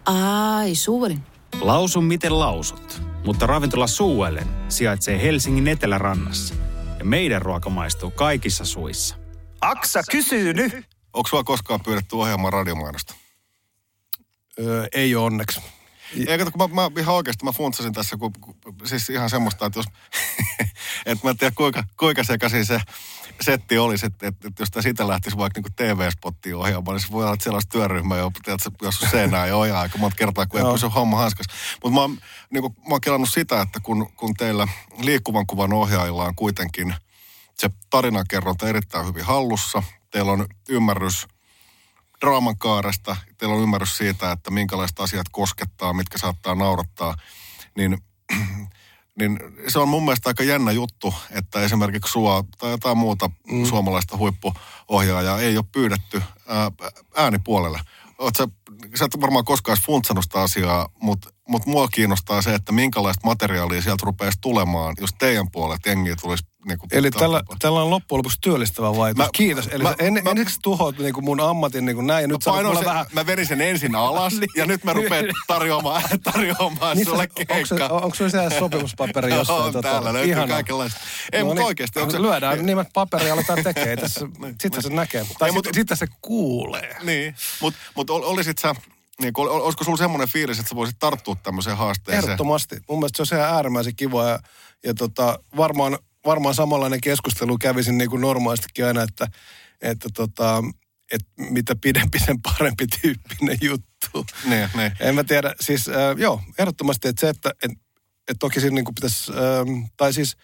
[0.05, 1.23] Ai, suuelin.
[1.61, 6.55] Lausun miten lausut, mutta ravintola Suuellen sijaitsee Helsingin etelärannassa.
[6.99, 9.15] Ja meidän ruoka maistuu kaikissa suissa.
[9.61, 10.73] Aksa kysyy nyt.
[11.13, 13.15] Onko sua koskaan pyydetty ohjaamaan radiomainosta?
[14.59, 15.61] Öö, ei ole onneksi.
[16.27, 18.55] Ei, kato, kun mä, mä ihan oikeasti mä funtsasin tässä, kun, kun,
[18.85, 19.85] siis ihan semmoista, että jos,
[21.05, 22.81] että mä en tiedä kuinka, kuinka sekaisin se
[23.41, 27.11] setti olisi, että, että, että jos tämä siitä lähtisi vaikka niin TV-spottiin ohjaamaan, niin se
[27.11, 30.45] voi olla, että siellä olisi työryhmä, jo, tiedätkö, jos seinää ei ohjaa aika monta kertaa,
[30.45, 30.73] kun ei Joo.
[30.73, 31.45] pysy homma hanskas.
[31.83, 32.17] Mutta mä, oon,
[32.49, 36.95] niin kuin, mä oon kelannut sitä, että kun, kun teillä liikkuvan kuvan ohjaajilla on kuitenkin
[37.53, 41.27] se tarinankerronta erittäin hyvin hallussa, teillä on ymmärrys
[42.21, 47.15] draaman kaaresta, teillä on ymmärrys siitä, että minkälaiset asiat koskettaa, mitkä saattaa naurattaa,
[47.77, 47.97] niin,
[49.19, 53.65] niin se on mun mielestä aika jännä juttu, että esimerkiksi sua tai jotain muuta mm.
[53.65, 56.71] suomalaista huippuohjaajaa ei ole pyydetty ää,
[57.15, 57.79] äänipuolelle.
[58.17, 58.35] Oot
[58.95, 63.81] sä, et varmaan koskaan funtsannut sitä asiaa, mutta mut mua kiinnostaa se, että minkälaista materiaalia
[63.81, 68.17] sieltä rupeaisi tulemaan, jos teidän puolet jengiä tulisi niin kuin Eli tällä, tällä on loppujen
[68.17, 69.25] lopuksi työllistävä vaikutus.
[69.25, 69.67] Mä- Kiitos.
[69.71, 72.37] Eli mä- en, mä- ensiksi tuhoat niin kuin mun ammatin niin kuin näin, ja nyt
[72.45, 73.05] Mä, sen, vähän...
[73.13, 76.03] mä verin sen ensin alas ja nyt mä rupean tarjoamaan,
[76.33, 77.89] tarjoamaan Niin sulle keikkaa.
[77.89, 79.75] onko se siellä sopimuspaperi jossain?
[79.75, 80.47] On, täällä löytyy Ihanaa.
[80.47, 80.99] kaikenlaista.
[81.31, 81.99] Ei, No mutta niin, oikeasti.
[81.99, 83.97] Onko se, Lyödään nimet paperia aletaan tekemään.
[83.97, 84.27] Tässä,
[84.61, 85.25] sitten se näkee.
[85.39, 86.95] Tai sitten, se kuulee.
[87.03, 88.23] Niin, mutta mut ol-
[88.65, 88.91] olisit sä,
[89.21, 92.23] niin, ol- olisiko sulla semmoinen fiilis, että sä voisit tarttua tämmöiseen haasteeseen?
[92.23, 92.79] Ehdottomasti.
[92.89, 94.39] Mun mielestä se on ihan äärimmäisen kiva ja,
[94.83, 99.27] ja tota, varmaan, varmaan samanlainen keskustelu kävisin niin kuin normaalistikin aina, että,
[99.81, 100.63] että tota,
[101.11, 104.25] että mitä pidempi sen parempi tyyppinen juttu.
[104.45, 104.91] Niin, niin.
[104.99, 107.71] En mä tiedä, siis äh, joo, ehdottomasti, että se, että et,
[108.27, 110.37] et toki siinä niin kuin pitäisi, ähm, tai siis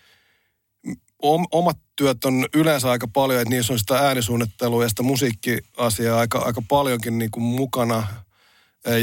[1.24, 6.20] om, omat työt on yleensä aika paljon, että niissä on sitä äänisuunnittelua ja sitä musiikkiasiaa
[6.20, 8.08] aika, aika paljonkin niin kuin mukana.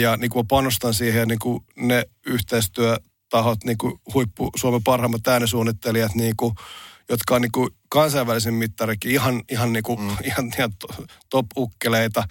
[0.01, 6.15] Ja niin kuin panostan siihen, niin kuin ne yhteistyötahot, niin kuin huippu Suomen parhaimmat äänisuunnittelijat,
[6.15, 6.55] niin kuin,
[7.09, 10.11] jotka on niin kuin kansainvälisen mittarikin ihan, ihan, niin kuin, mm.
[10.25, 12.25] ihan, ihan to- top-ukkeleita,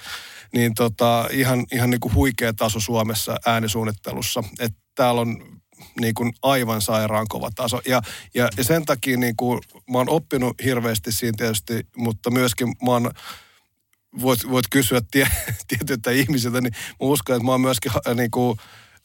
[0.54, 4.44] niin tota, ihan, ihan niin kuin huikea taso Suomessa äänisuunnittelussa.
[4.60, 5.60] Että täällä on
[6.00, 7.82] niin kuin aivan sairaan kova taso.
[7.88, 8.02] Ja,
[8.34, 9.60] ja, ja sen takia niin kuin,
[9.92, 13.12] mä oon oppinut hirveästi siinä tietysti, mutta myöskin mä oon
[14.22, 15.28] voit, voit kysyä tie,
[15.68, 18.60] tietyiltä ihmisiltä, niin mä uskon, että mä oon myöskin äh, niin kuin,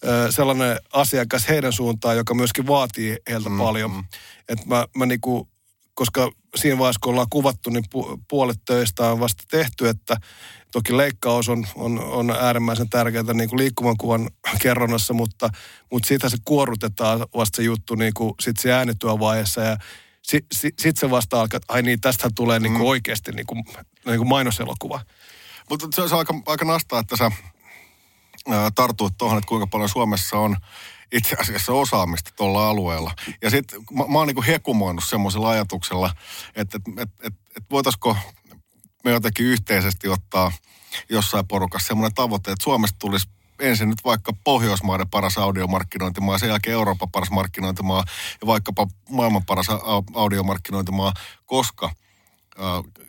[0.08, 3.90] äh, sellainen asiakas heidän suuntaan, joka myöskin vaatii heiltä mm, paljon.
[3.90, 4.04] Mm.
[4.48, 5.48] Että mä, mä niin kuin,
[5.94, 10.16] koska siinä vaiheessa, kun ollaan kuvattu, niin pu, puolet töistä on vasta tehty, että
[10.72, 14.30] toki leikkaus on, on, on äärimmäisen tärkeää niin kuin liikkuvan kuvan
[14.60, 15.50] kerronnassa, mutta,
[15.92, 19.76] mutta siitä se kuorutetaan vasta se juttu niin kuin sit se äänityövaiheessa ja
[20.22, 23.46] sitten sit, sit se vasta alkaa, että ai niin, tästä tulee niin kuin oikeasti niin
[23.46, 23.64] kuin,
[24.06, 25.00] niin kuin mainoselokuva.
[25.70, 27.30] Mutta se, on aika, aika nastaa, että sä
[28.74, 30.56] tartuit tuohon, että kuinka paljon Suomessa on
[31.12, 33.14] itse asiassa osaamista tuolla alueella.
[33.42, 36.14] Ja sitten mä, mä oon niinku hekumoinut semmoisella ajatuksella,
[36.56, 38.16] että et, et, et, et voitaisiko
[39.04, 40.52] me jotenkin yhteisesti ottaa
[41.10, 46.74] jossain porukassa semmoinen tavoite, että Suomesta tulisi ensin nyt vaikka Pohjoismaiden paras audiomarkkinointimaa, sen jälkeen
[46.74, 48.04] Euroopan paras markkinointimaa
[48.40, 51.12] ja vaikkapa maailman paras au- audiomarkkinointimaa,
[51.46, 53.04] koska äh,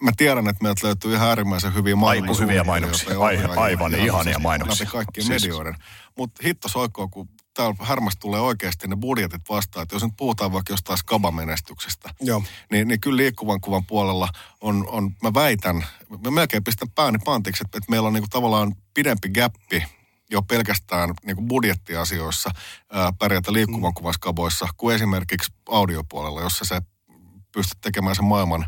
[0.00, 2.64] mä tiedän, että meiltä löytyy ihan äärimmäisen hyviä Aivan hyviä mainoksia.
[2.64, 3.12] mainoksia.
[3.12, 4.86] ja Ai- ohjaajia aivan ihan ihania siis mainoksia.
[4.86, 5.74] Kaikkien Siis- medioiden.
[6.16, 9.82] Mutta hitto soikoo, kun täällä härmästä tulee oikeasti ne budjetit vastaan.
[9.82, 12.42] Että jos nyt puhutaan vaikka jostain skabamenestyksestä, Joo.
[12.70, 14.28] niin, niin kyllä liikkuvan kuvan puolella
[14.60, 15.84] on, on mä väitän,
[16.24, 19.84] mä melkein pistän pääni pantiksi, että, että meillä on niinku tavallaan pidempi gappi
[20.30, 22.50] jo pelkästään niinku budjettiasioissa
[22.92, 26.80] ää, pärjätä liikkuvan kuvan skaboissa kuin esimerkiksi audiopuolella, jossa se
[27.52, 28.66] pystyt tekemään sen maailman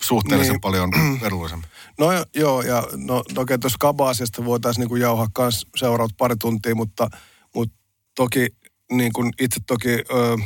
[0.00, 0.60] suhteellisen Niin.
[0.60, 0.90] paljon
[1.22, 1.68] edullisemmin.
[1.98, 6.74] No jo- joo, ja no toki tuossa kaba-asiasta voitaisiin niinku jauhaa myös seuraavat pari tuntia,
[6.74, 7.08] mutta,
[7.54, 7.76] mutta
[8.16, 8.46] toki
[8.92, 10.36] niin kuin itse toki ö,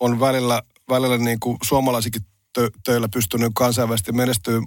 [0.00, 4.60] on välillä, välillä niin kuin suomalaisikin tö, töillä pystynyt kansainvälisesti menestyä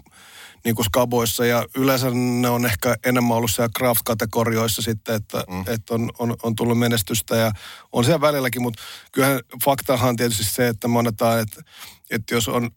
[0.64, 5.64] niin kuin skaboissa ja yleensä ne on ehkä enemmän ollut siellä craft-kategorioissa sitten, että, mm.
[5.68, 7.52] että on, on, on, tullut menestystä ja
[7.92, 11.62] on siellä välilläkin, mutta kyllähän faktahan on tietysti se, että me annetaan, että,
[12.10, 12.72] että jos on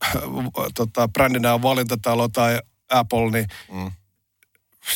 [0.74, 3.90] tota, brändinä on valintatalo tai Apple, niin Mm.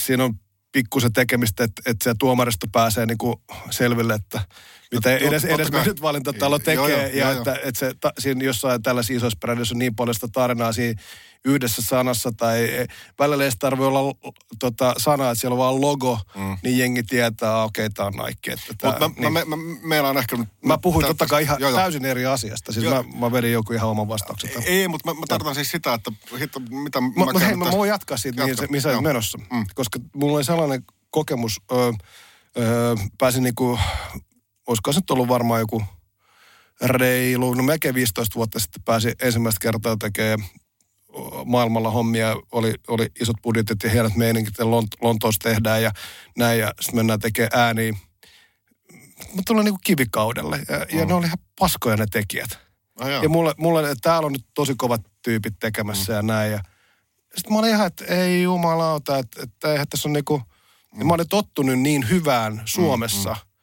[0.05, 0.35] siinä on
[0.73, 3.37] pikkusen tekemistä, että, että se tuomaristo pääsee niin kuin
[3.70, 4.40] selville, että
[4.94, 5.80] Mitä Joo, edes, edes kai.
[5.80, 6.74] mennyt valintatalo tekee.
[6.74, 9.94] Joo, joo, ja joo, että, että se, ta, siinä jossain tällaisissa isoissa brändeissä on niin
[9.96, 11.02] paljon sitä tarinaa siinä
[11.44, 12.33] yhdessä sanassa.
[12.37, 12.87] Tai e,
[13.18, 14.14] välillä ei tarvitse olla
[14.59, 16.57] tota, sana, että siellä on vaan logo, mm.
[16.62, 18.52] niin jengi tietää, okei, okay, tämä on Nike.
[18.52, 19.33] Että tää, mä, niin.
[19.33, 20.37] mä, mä, meilaan ehkä...
[20.37, 21.78] nyt- Mä puhuin tää- totta kai ihan joo, joo.
[21.78, 22.72] täysin eri asiasta.
[22.72, 23.02] Siis Joo.
[23.02, 24.50] mä, mä vedin joku ihan oman vastauksen.
[24.50, 24.68] tähän.
[24.68, 27.88] Ei, mutta mä, mä tarkoitan siis sitä, että hitto, mitä mä, Mutta hei, mä voin
[27.88, 28.66] jatkaa siitä, mihin, Jatka.
[28.66, 28.94] se, missä Joo.
[28.98, 29.38] olet menossa.
[29.52, 29.64] Mm.
[29.74, 31.92] Koska mulla oli sellainen kokemus, öö,
[32.59, 33.78] öö, pääsin niinku,
[34.66, 35.85] olisiko se nyt ollut varmaan joku
[36.81, 40.48] reilu, no melkein 15 vuotta sitten pääsin ensimmäistä kertaa tekemään
[41.44, 45.90] maailmalla hommia, oli, oli isot budjetit ja hienot meiningit, ja Lont- Lontoossa tehdään ja
[46.38, 47.92] näin, ja sitten mennään tekemään ääniä.
[49.35, 52.59] Mä tulin niinku kivikaudelle, ja, ja ne oli ihan paskoja ne tekijät.
[53.00, 53.22] Ah, joo.
[53.22, 56.16] ja mulle, mulle, että täällä on nyt tosi kovat tyypit tekemässä mm.
[56.16, 56.59] ja näin, ja
[57.37, 60.42] sitten mä olin ihan, että ei jumalauta, että, että eihän tässä on niinku,
[60.94, 61.07] mm.
[61.07, 63.31] mä olin tottunut niin hyvään Suomessa.
[63.31, 63.54] Mm, mm.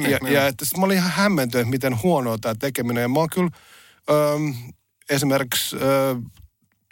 [0.00, 0.48] Niin, ja, niin, ja niin.
[0.48, 3.02] että sit mä olin ihan hämmentynyt, miten huonoa tämä tekeminen.
[3.02, 3.50] Ja mä oon kyllä
[4.10, 4.54] öm,
[5.10, 6.16] esimerkiksi, ö,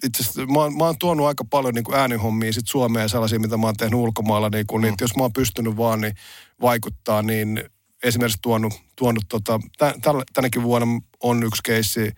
[0.04, 3.40] itse asiassa, mä, oon- mä oon tuonut aika paljon niin kuin äänihommia sit Suomeen sellaisia,
[3.40, 4.48] mitä mä oon tehnyt ulkomailla.
[4.50, 4.94] Niin kuin, mm.
[5.00, 6.14] jos mä oon pystynyt vaan niin
[6.60, 7.64] vaikuttaa, niin
[8.02, 12.12] esimerkiksi tuonut, tuonut tota, tä, tällä- tänäkin vuonna on yksi keissi,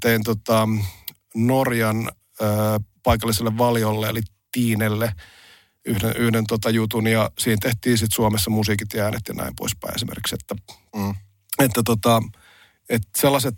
[0.00, 0.68] tein tota,
[1.34, 2.44] Norjan ö,
[3.02, 4.20] paikalliselle valjolle, eli
[4.52, 5.12] Tiinelle,
[5.84, 9.94] yhden, yhden tota jutun, ja siinä tehtiin sitten Suomessa musiikit ja äänet ja näin poispäin
[9.94, 10.54] esimerkiksi, että,
[10.96, 11.14] Mm.
[11.58, 12.22] että, tota,
[12.88, 13.54] että sellaiset,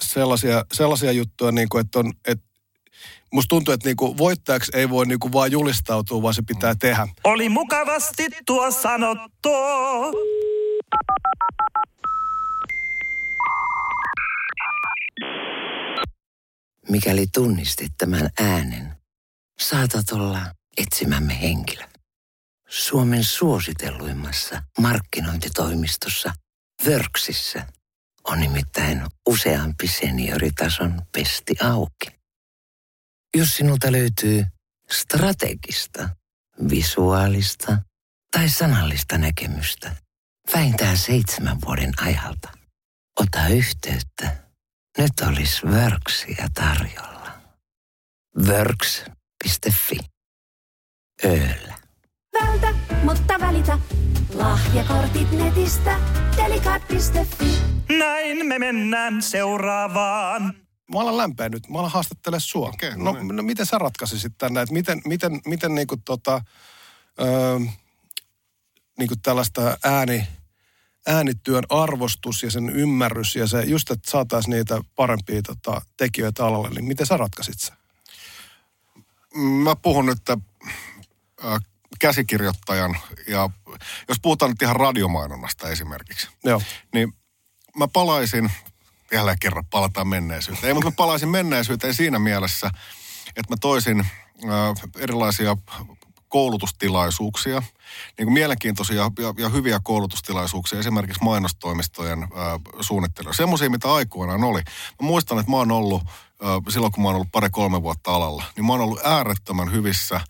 [0.00, 2.46] sellaisia, sellaisia juttuja, niin kuin, että on, että
[3.32, 6.74] musta tuntuu, että niin kuin voittajaksi ei voi niin kuin vaan julistautua, vaan se pitää
[6.74, 7.08] tehdä.
[7.24, 9.50] Oli mukavasti tuo sanottu.
[16.88, 18.94] Mikäli tunnistit tämän äänen,
[19.60, 20.40] saatat olla
[20.76, 21.84] etsimämme henkilö.
[22.68, 26.32] Suomen suositelluimmassa markkinointitoimistossa
[26.86, 27.66] Vörksissä
[28.24, 32.06] on nimittäin useampi senioritason pesti auki.
[33.36, 34.46] Jos sinulta löytyy
[34.90, 36.08] strategista,
[36.70, 37.78] visuaalista
[38.30, 39.96] tai sanallista näkemystä
[40.54, 42.48] vähintään seitsemän vuoden ajalta,
[43.20, 44.36] ota yhteyttä.
[44.98, 47.40] Nyt olisi Worksia tarjolla.
[48.46, 49.98] Works.fi.
[51.24, 51.74] Ööllä.
[52.40, 53.78] Vältä, mutta välitä.
[54.34, 56.00] Lahjakortit netistä.
[56.36, 57.62] Delikat.fi.
[57.98, 60.54] Näin me mennään seuraavaan.
[60.92, 62.68] Mä alan lämpeä nyt, mä alan haastattele sua.
[62.68, 66.44] Okay, no, no, no, miten sä ratkaisisit tänne, että miten, miten, miten niinku tota,
[67.20, 67.58] öö,
[68.98, 70.28] niinku tällaista ääni,
[71.06, 76.70] äänityön arvostus ja sen ymmärrys ja se just, että saataisiin niitä parempia tota, tekijöitä alalle,
[76.70, 77.76] niin miten sä ratkaisit sen?
[79.34, 80.18] Mä puhun nyt
[81.44, 81.60] äh,
[81.98, 82.96] käsikirjoittajan
[83.28, 83.50] ja
[84.08, 86.62] jos puhutaan nyt ihan radiomainonnasta esimerkiksi, Joo.
[86.94, 87.12] niin
[87.76, 88.52] mä palaisin,
[89.12, 92.70] jälleen kerran palataan menneisyyteen, ei, mutta mä palaisin menneisyyteen siinä mielessä,
[93.36, 95.56] että mä toisin äh, erilaisia
[96.28, 97.62] koulutustilaisuuksia,
[98.18, 102.28] niin kuin mielenkiintoisia ja, ja hyviä koulutustilaisuuksia esimerkiksi mainostoimistojen äh,
[102.80, 103.32] suunnittelua.
[103.32, 104.60] Semmoisia, mitä aikoinaan oli.
[105.02, 108.44] Mä muistan, että mä oon ollut, äh, silloin kun mä oon ollut pari-kolme vuotta alalla,
[108.56, 110.20] niin mä oon ollut äärettömän hyvissä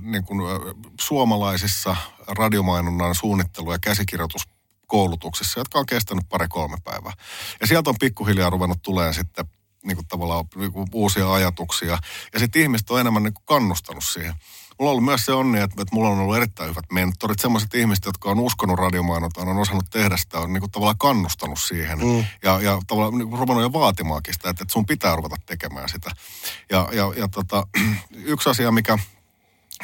[0.00, 1.96] niin kuin, äh, suomalaisissa
[2.28, 7.12] radiomainonnan suunnittelu- ja käsikirjoituskoulutuksissa, jotka on kestänyt pari-kolme päivää.
[7.60, 9.44] Ja sieltä on pikkuhiljaa ruvennut tulee sitten
[9.84, 11.98] niin kuin tavallaan niin kuin uusia ajatuksia.
[12.32, 14.34] Ja sitten ihmiset on enemmän niin kuin kannustanut siihen.
[14.78, 17.38] Mulla on ollut myös se onni, että, että mulla on ollut erittäin hyvät mentorit.
[17.38, 21.60] Sellaiset ihmiset, jotka on uskonut radiomainontaan, on osannut tehdä sitä, on niin kuin tavallaan kannustanut
[21.60, 21.98] siihen.
[21.98, 22.24] Mm.
[22.42, 26.10] Ja, ja tavallaan niin ruvennut jo vaatimaankin sitä, että, että sun pitää ruveta tekemään sitä.
[26.70, 27.66] Ja, ja, ja tota,
[28.34, 28.98] yksi asia, mikä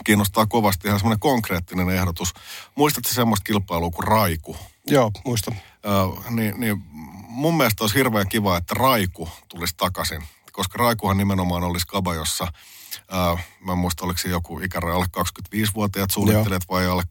[0.04, 2.34] kiinnostaa kovasti, ihan semmoinen konkreettinen ehdotus.
[2.74, 4.56] Muistatko semmoista kilpailua kuin Raiku?
[4.86, 5.56] Joo, muistan.
[5.86, 6.82] Ö, niin, niin
[7.28, 10.22] mun mielestä olisi hirveän kiva, että Raiku tulisi takaisin.
[10.52, 12.52] Koska Raikuhan nimenomaan olisi kaba, jossa
[13.14, 17.02] äh, mä en muista, oliko se joku ikäraja alle 25-vuotiaat suunnittelijat vai alle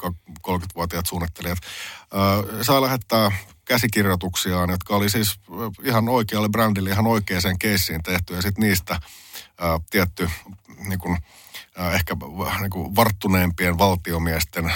[0.48, 1.58] 30-vuotiaat suunnittelijat.
[2.02, 3.32] Äh, saa lähettää
[3.66, 5.40] käsikirjoituksiaan, jotka oli siis
[5.84, 9.02] ihan oikealle brändille, ihan oikeaan keissiin tehty ja sitten niistä äh,
[9.90, 10.30] tietty
[10.90, 11.18] niin kun,
[11.94, 12.16] ehkä
[12.48, 14.76] äh, niin kuin varttuneempien valtiomiesten äh,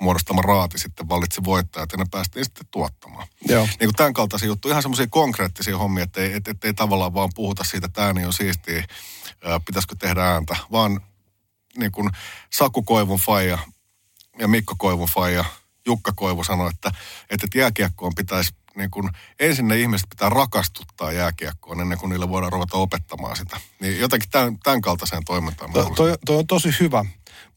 [0.00, 3.26] muodostama raati sitten valitsi voittajat ja ne päästiin sitten tuottamaan.
[3.48, 3.64] Joo.
[3.64, 7.14] Niin kuin tämän kaltaisia juttuja, ihan semmoisia konkreettisia hommia, että ei, et, et, ei tavallaan
[7.14, 8.84] vaan puhuta siitä, että ääni on siistiä,
[9.44, 11.00] ää, pitäisikö tehdä ääntä, vaan
[11.78, 12.10] niin kuin
[12.50, 13.58] Saku Koivun faija
[14.38, 15.44] ja Mikko Koivun faija,
[15.86, 16.88] Jukka Koivu sanoi, että,
[17.30, 19.08] että, että jääkiekkoon pitäisi niin kuin,
[19.40, 23.60] ensin ne ihmiset pitää rakastuttaa jääkiekkoon ennen kuin niille voidaan ruveta opettamaan sitä.
[23.80, 25.72] Niin jotenkin tämän, tämän kaltaiseen toimintaan.
[25.72, 27.04] To, toi, toi on tosi hyvä,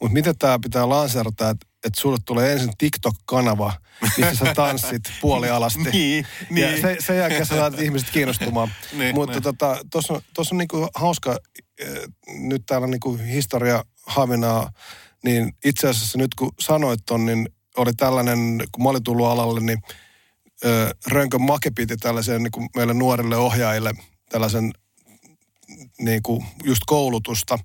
[0.01, 5.83] mutta miten tämä pitää lanserata, että että sulle tulee ensin TikTok-kanava, missä sä tanssit puolialasti.
[5.91, 6.81] niin, Ja niin.
[6.81, 8.71] se, sen jälkeen sä saat ihmiset kiinnostumaan.
[8.93, 9.43] Niin, Mutta niin.
[9.43, 11.37] tota, tuossa on, tossa on niinku hauska,
[11.79, 11.87] eh,
[12.27, 14.71] nyt täällä niinku historia havinaa,
[15.23, 19.59] niin itse asiassa nyt kun sanoit ton, niin oli tällainen, kun mä olin tullut alalle,
[19.59, 19.81] niin
[21.07, 23.93] Rönkön Make piti tällaisen niin kuin meille nuorille ohjaajille
[24.29, 24.73] tällaisen
[25.99, 27.59] niin kuin just koulutusta.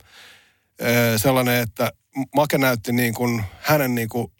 [1.16, 1.92] Sellainen, että
[2.34, 4.32] Make näytti niin kuin hänen niin kuin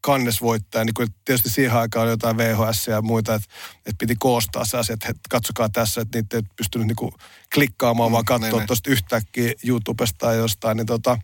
[0.00, 4.64] kannesvoittaja, niin kuin tietysti siihen aikaan oli jotain VHS ja muita, että, että piti koostaa
[4.64, 7.12] se asia, että katsokaa tässä, että niitä ei pystynyt niin kuin
[7.54, 8.66] klikkaamaan, vaan katsoa niin, niin.
[8.66, 11.18] tuosta yhtäkkiä YouTubesta tai jostain, niin tota,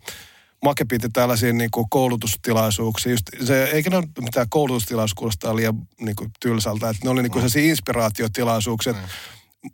[0.63, 3.11] Make piti tällaisia niin kuin koulutustilaisuuksia.
[3.11, 7.21] Just, se, eikä ne ole mitään koulutustilaisuus kuulostaa liian niin kuin tylsältä, että ne oli
[7.21, 8.91] niin kuin sellaisia inspiraatiotilaisuuksia.
[8.91, 9.07] että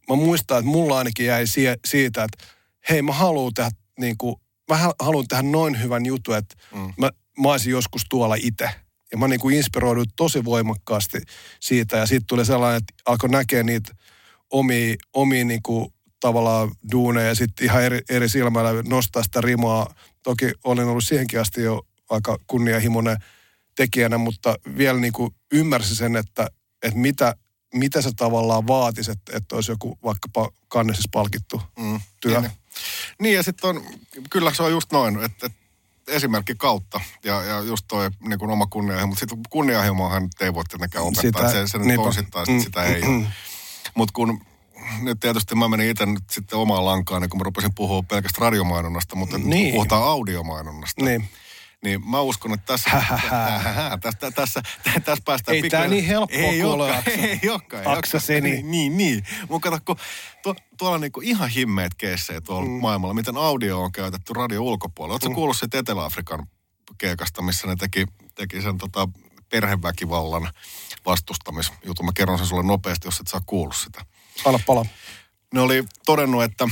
[0.09, 2.45] Mä muistan, että mulla ainakin jäi sie, siitä, että
[2.89, 3.69] hei mä haluan tehdä
[3.99, 4.35] niin kuin,
[4.69, 6.93] mä hal- haluan tehdä noin hyvän jutun, että mm.
[6.97, 8.69] mä, mä olisin joskus tuolla itse.
[9.11, 11.21] Ja mä niin kuin inspiroidun tosi voimakkaasti
[11.59, 11.97] siitä.
[11.97, 13.95] Ja sitten tuli sellainen, että alkoi näkeä niitä
[14.51, 19.93] omia, omia niin kuin tavallaan duuneja ja sitten ihan eri, eri silmällä nostaa sitä rimaa.
[20.27, 23.17] Toki olin ollut siihenkin asti jo aika kunnianhimoinen
[23.75, 26.47] tekijänä, mutta vielä niin kuin ymmärsin sen, että,
[26.83, 27.35] että mitä,
[27.73, 32.41] mitä se tavallaan vaatisi, että, että olisi joku vaikkapa kannesissa palkittu Mm, työ.
[32.41, 32.51] Niin,
[33.21, 33.83] niin ja sitten on,
[34.29, 35.57] kyllä se on just noin, että, että
[36.07, 40.63] esimerkki kautta ja, ja just toi niin kuin oma kunnianhimo, mutta sitten kunnianhimoahan ei voi
[40.63, 43.17] tietenkään opettaa, Sitä- että se, se nyt taas, että sitä ei Mm.
[43.21, 43.27] ole.
[43.95, 44.41] Mutta kun
[45.01, 48.37] nyt tietysti mä menin itse nyt sitten omaan lankaan, niin kun mä rupesin puhua pelkästä
[48.41, 49.73] radiomainonnasta, mutta niin.
[49.73, 51.29] Puhutaan audiomainonnasta, Niin.
[51.83, 52.89] niin mä uskon, että tässä,
[54.01, 54.61] tässä, tässä,
[55.05, 57.11] tässä päästään Ei tää pikkuhiljaa- niin helppoa ei olekaan, Aksa.
[57.11, 57.83] ei olekaan.
[57.83, 58.19] ei Aksa.
[58.19, 58.49] Seni.
[58.51, 59.23] Niin, niin, niin.
[59.49, 59.95] Mutta kato, kun
[60.43, 62.71] tuo, tuolla on niinku ihan himmeet keissejä tuolla mm.
[62.81, 65.13] maailmalla, miten audio on käytetty radio ulkopuolella.
[65.13, 65.35] Oletko mm.
[65.35, 66.47] kuullut siitä Etelä-Afrikan
[66.97, 69.09] keikasta, missä ne teki, teki sen tota,
[69.49, 70.49] perheväkivallan
[71.05, 72.05] vastustamisjutun.
[72.05, 74.05] Mä kerron sen sulle nopeasti, jos et saa kuullut sitä.
[74.45, 74.85] Anna pala.
[75.53, 76.69] Ne oli todennut, että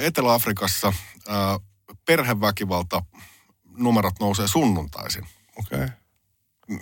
[0.00, 0.92] Etelä-Afrikassa
[1.28, 1.58] ää,
[2.06, 3.02] perheväkivalta
[3.76, 5.78] numerot nousee sunnuntaisin, Okei.
[5.78, 5.88] Okay.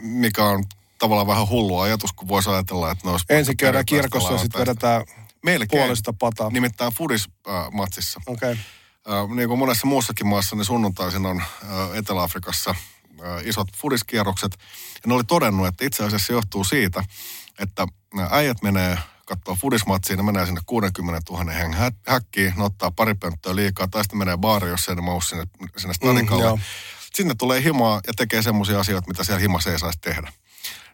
[0.00, 0.64] mikä on
[0.98, 4.60] tavallaan vähän hullu ajatus, kun voisi ajatella, että ne olisi Ensin käydään kirkossa ja sitten
[4.60, 5.04] vedetään
[5.42, 5.80] Melkein.
[5.80, 6.50] puolesta pataa.
[6.50, 8.20] Nimittäin Fudis-matsissa.
[8.26, 8.50] Okei.
[8.52, 14.52] Äh, niin kuin monessa muussakin maassa, niin sunnuntaisin on äh, Etelä-Afrikassa äh, isot fudiskierrokset.
[14.94, 17.04] Ja ne oli todennut, että itse asiassa se johtuu siitä,
[17.58, 17.86] että
[18.30, 23.14] äijät menee katsoa fudismatsiin, ne menee sinne 60 000 hengen hä- häkkiin, ne ottaa pari
[23.14, 25.44] pönttöä liikaa, tai sitten menee baariin, jos ei ne mahu sinne,
[25.76, 26.42] sinne stadikalle.
[26.42, 26.56] joo.
[26.56, 26.62] Mm,
[27.14, 30.32] Sinne tulee himaa ja tekee semmoisia asioita, mitä siellä himassa ei saisi tehdä.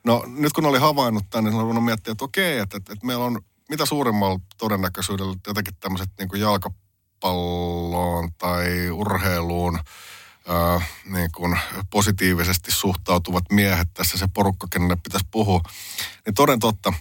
[0.04, 3.24] No nyt kun oli havainnut tämän, niin ruvennut miettiä, että okei, että, että, että meillä
[3.24, 9.78] on mitä suurimmalla todennäköisyydellä jotenkin tämmöiset niin jalkapalloon tai urheiluun
[10.48, 11.58] ää, niin kuin
[11.90, 15.60] positiivisesti suhtautuvat miehet tässä se porukka, kenelle pitäisi puhua.
[16.26, 16.92] Niin toden totta,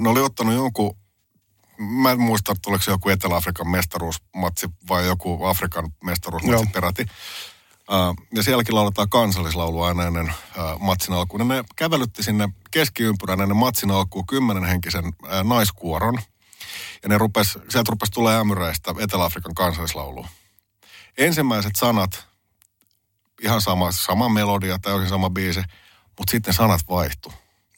[0.00, 0.96] ne oli ottanut jonkun,
[1.78, 6.72] mä en muista, se joku Etelä-Afrikan mestaruusmatsi vai joku Afrikan mestaruusmatsi Joo.
[6.72, 7.06] peräti.
[8.34, 10.34] Ja sielläkin lauletaan kansallislaulu aina ennen
[10.78, 11.40] matsin alkuun.
[11.40, 15.12] Ja ne kävelytti sinne keskiympyrän ennen matsin alkuun kymmenenhenkisen uh,
[15.44, 16.18] naiskuoron.
[17.02, 20.26] Ja ne rupes, sieltä rupesi tulee ämyreistä Etelä-Afrikan kansallislaulu.
[21.18, 22.26] Ensimmäiset sanat,
[23.42, 25.62] ihan sama, sama melodia, täysin sama biisi,
[26.18, 27.32] mutta sitten sanat vaihtu.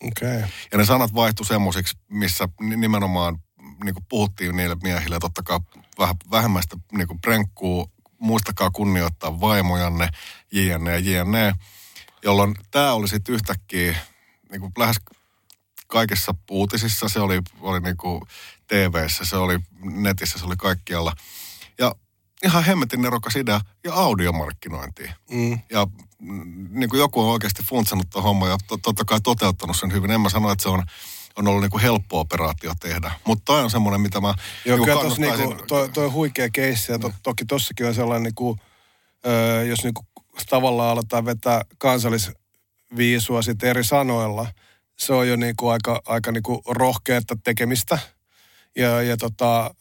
[0.07, 0.49] Okay.
[0.73, 3.39] Ja ne sanat vaihtu semmoisiksi, missä ni- nimenomaan
[3.85, 5.61] niin kuin puhuttiin niille miehille, totta kai
[5.99, 10.09] vähän vähemmästä niin kuin prenkkuu, muistakaa kunnioittaa vaimojanne,
[10.53, 11.55] jne ja jne.
[12.23, 13.97] Jolloin tämä oli sitten yhtäkkiä
[14.51, 14.97] niin kuin lähes
[15.87, 18.23] kaikissa uutisissa, se oli, oli niin kuin
[18.69, 21.13] TV-ssä, se oli netissä, se oli kaikkialla.
[21.79, 21.95] Ja
[22.45, 25.11] ihan hemmetin nerokas idea ja audiomarkkinointiin.
[25.31, 25.59] Mm.
[25.71, 25.87] Ja
[26.71, 30.11] niin kuin joku on oikeasti funtsannut tuon homman ja to, totta kai toteuttanut sen hyvin.
[30.11, 30.83] En mä sano, että se on,
[31.37, 33.13] on ollut niin kuin helppo operaatio tehdä.
[33.27, 34.35] Mutta toi on semmoinen, mitä mä
[34.65, 37.95] Joo, niin kyllä kuin niinku, toi, toi on huikea keissi ja to, toki tossakin on
[37.95, 38.57] sellainen niinku,
[39.27, 40.07] ö, jos niinku
[40.51, 44.47] tavallaan aletaan vetää kansallisviisua sitten eri sanoilla,
[44.99, 47.99] se on jo niinku aika, aika niinku rohkeata tekemistä.
[48.77, 49.75] Ja, ja tota,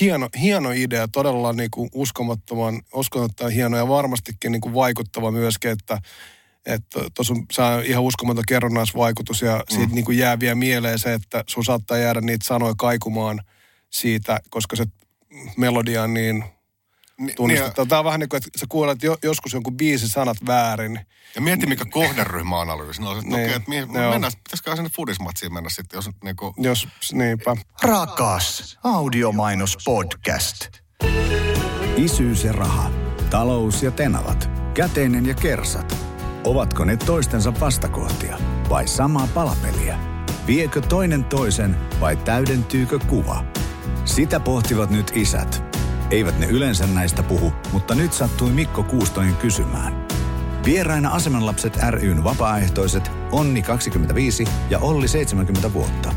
[0.00, 5.98] hieno, hieno idea, todella niinku uskomattoman, uskomattoman hieno ja varmastikin niinku vaikuttava myöskin, että
[6.66, 9.94] että tuossa on saa ihan uskomaton kerronnaisvaikutus ja siitä Mm.
[9.94, 13.40] niin kuin jää vielä mieleen se, että sun saattaa jäädä niitä sanoja kaikumaan
[13.90, 14.84] siitä, koska se
[15.56, 16.44] melodia on niin
[17.36, 17.86] tunnistettava.
[17.86, 21.00] Tämä on vähän niin kuin, että sä kuulet jo, joskus jonkun biisin sanat väärin.
[21.34, 23.02] Ja mieti, mikä kohderyhmäanalyysi.
[23.02, 26.54] No, että Niin, okei, että mihin, mennään, pitäisikö sinne fudismatsiin mennä sitten, jos niin kuin...
[26.56, 27.56] Jos, niinpä.
[27.82, 30.68] Rakas audiomainos podcast.
[31.96, 32.90] Isyys ja raha.
[33.30, 34.50] Talous ja tenavat.
[34.74, 35.96] Käteinen ja kersat.
[36.44, 39.98] Ovatko ne toistensa vastakohtia vai samaa palapeliä?
[40.46, 43.44] Viekö toinen toisen vai täydentyykö kuva?
[44.04, 45.79] Sitä pohtivat nyt isät.
[46.10, 50.06] Eivät ne yleensä näistä puhu, mutta nyt sattui Mikko Kuustonen kysymään.
[50.64, 56.14] Vieraina Asemanlapset ryn vapaaehtoiset Onni 25 ja Olli 70 vuotta.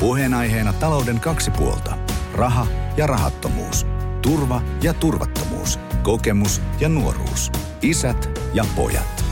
[0.00, 1.98] Puheenaiheena talouden kaksi puolta.
[2.34, 2.66] Raha
[2.96, 3.86] ja rahattomuus.
[4.22, 5.78] Turva ja turvattomuus.
[6.02, 7.52] Kokemus ja nuoruus.
[7.82, 9.24] Isät ja pojat.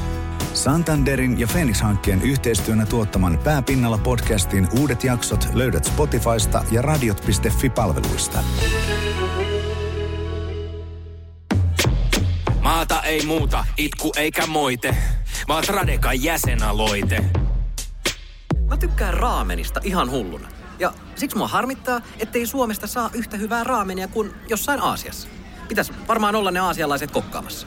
[0.54, 8.38] Santanderin ja Phoenix-hankkeen yhteistyönä tuottaman Pääpinnalla podcastin uudet jaksot löydät Spotifysta ja radiot.fi-palveluista.
[13.14, 14.96] ei muuta, itku eikä moite,
[15.48, 17.24] vaan Tradekan jäsenaloite.
[18.68, 20.48] Mä tykkään raamenista ihan hulluna.
[20.78, 25.28] Ja siksi mua harmittaa, ettei Suomesta saa yhtä hyvää raamenia kuin jossain Aasiassa.
[25.68, 27.66] Pitäis varmaan olla ne aasialaiset kokkaamassa.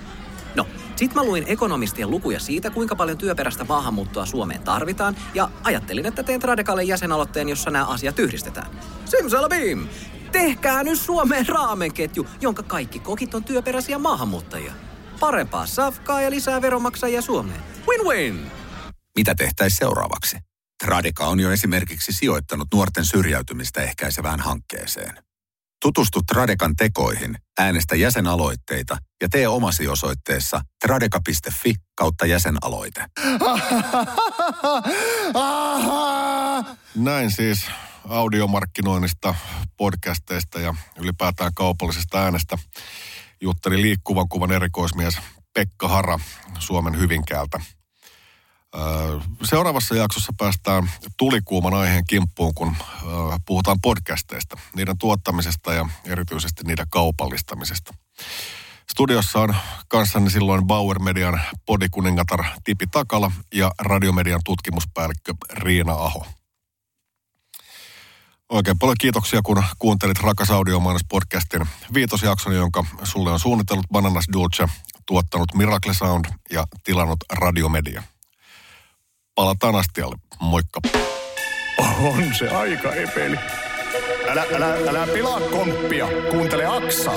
[0.55, 6.05] No, sit mä luin ekonomistien lukuja siitä, kuinka paljon työperäistä maahanmuuttoa Suomeen tarvitaan, ja ajattelin,
[6.05, 8.67] että teen Tradekalle jäsenaloitteen, jossa nämä asiat yhdistetään.
[9.05, 9.87] Simsalabim!
[10.31, 14.86] Tehkää nyt Suomeen raamenketju, jonka kaikki kokit on työperäisiä maahanmuuttajia.
[15.19, 17.61] Parempaa safkaa ja lisää veromaksajia Suomeen.
[17.87, 18.51] Win-win!
[19.15, 20.37] Mitä tehtäisiin seuraavaksi?
[20.83, 25.23] Tradeka on jo esimerkiksi sijoittanut nuorten syrjäytymistä ehkäisevään hankkeeseen.
[25.81, 33.05] Tutustu Tradekan tekoihin, äänestä jäsenaloitteita ja tee omasi osoitteessa tradeka.fi kautta jäsenaloite.
[36.95, 37.65] Näin siis
[38.09, 39.35] audiomarkkinoinnista,
[39.77, 42.57] podcasteista ja ylipäätään kaupallisesta äänestä
[43.41, 45.17] jutteli liikkuvan kuvan erikoismies
[45.53, 46.19] Pekka Hara
[46.59, 47.59] Suomen Hyvinkäältä.
[49.43, 52.75] Seuraavassa jaksossa päästään tulikuuman aiheen kimppuun, kun
[53.45, 57.93] puhutaan podcasteista, niiden tuottamisesta ja erityisesti niiden kaupallistamisesta.
[58.91, 59.55] Studiossa on
[59.87, 66.25] kanssani silloin Bauer Median podikuningatar Tipi Takala ja Radiomedian tutkimuspäällikkö Riina Aho.
[68.49, 71.61] Oikein paljon kiitoksia, kun kuuntelit Rakas Audiomainos podcastin
[71.93, 74.67] viitosjakson, jonka sulle on suunnitellut Bananas Dulce,
[75.05, 78.03] tuottanut Miracle Sound ja tilannut Radiomedia.
[79.35, 80.15] Palataan astialle.
[80.39, 80.79] Moikka.
[82.01, 83.37] On se aika epeli.
[84.27, 86.07] Älä, älä, älä pilaa komppia.
[86.31, 87.15] Kuuntele Aksaa.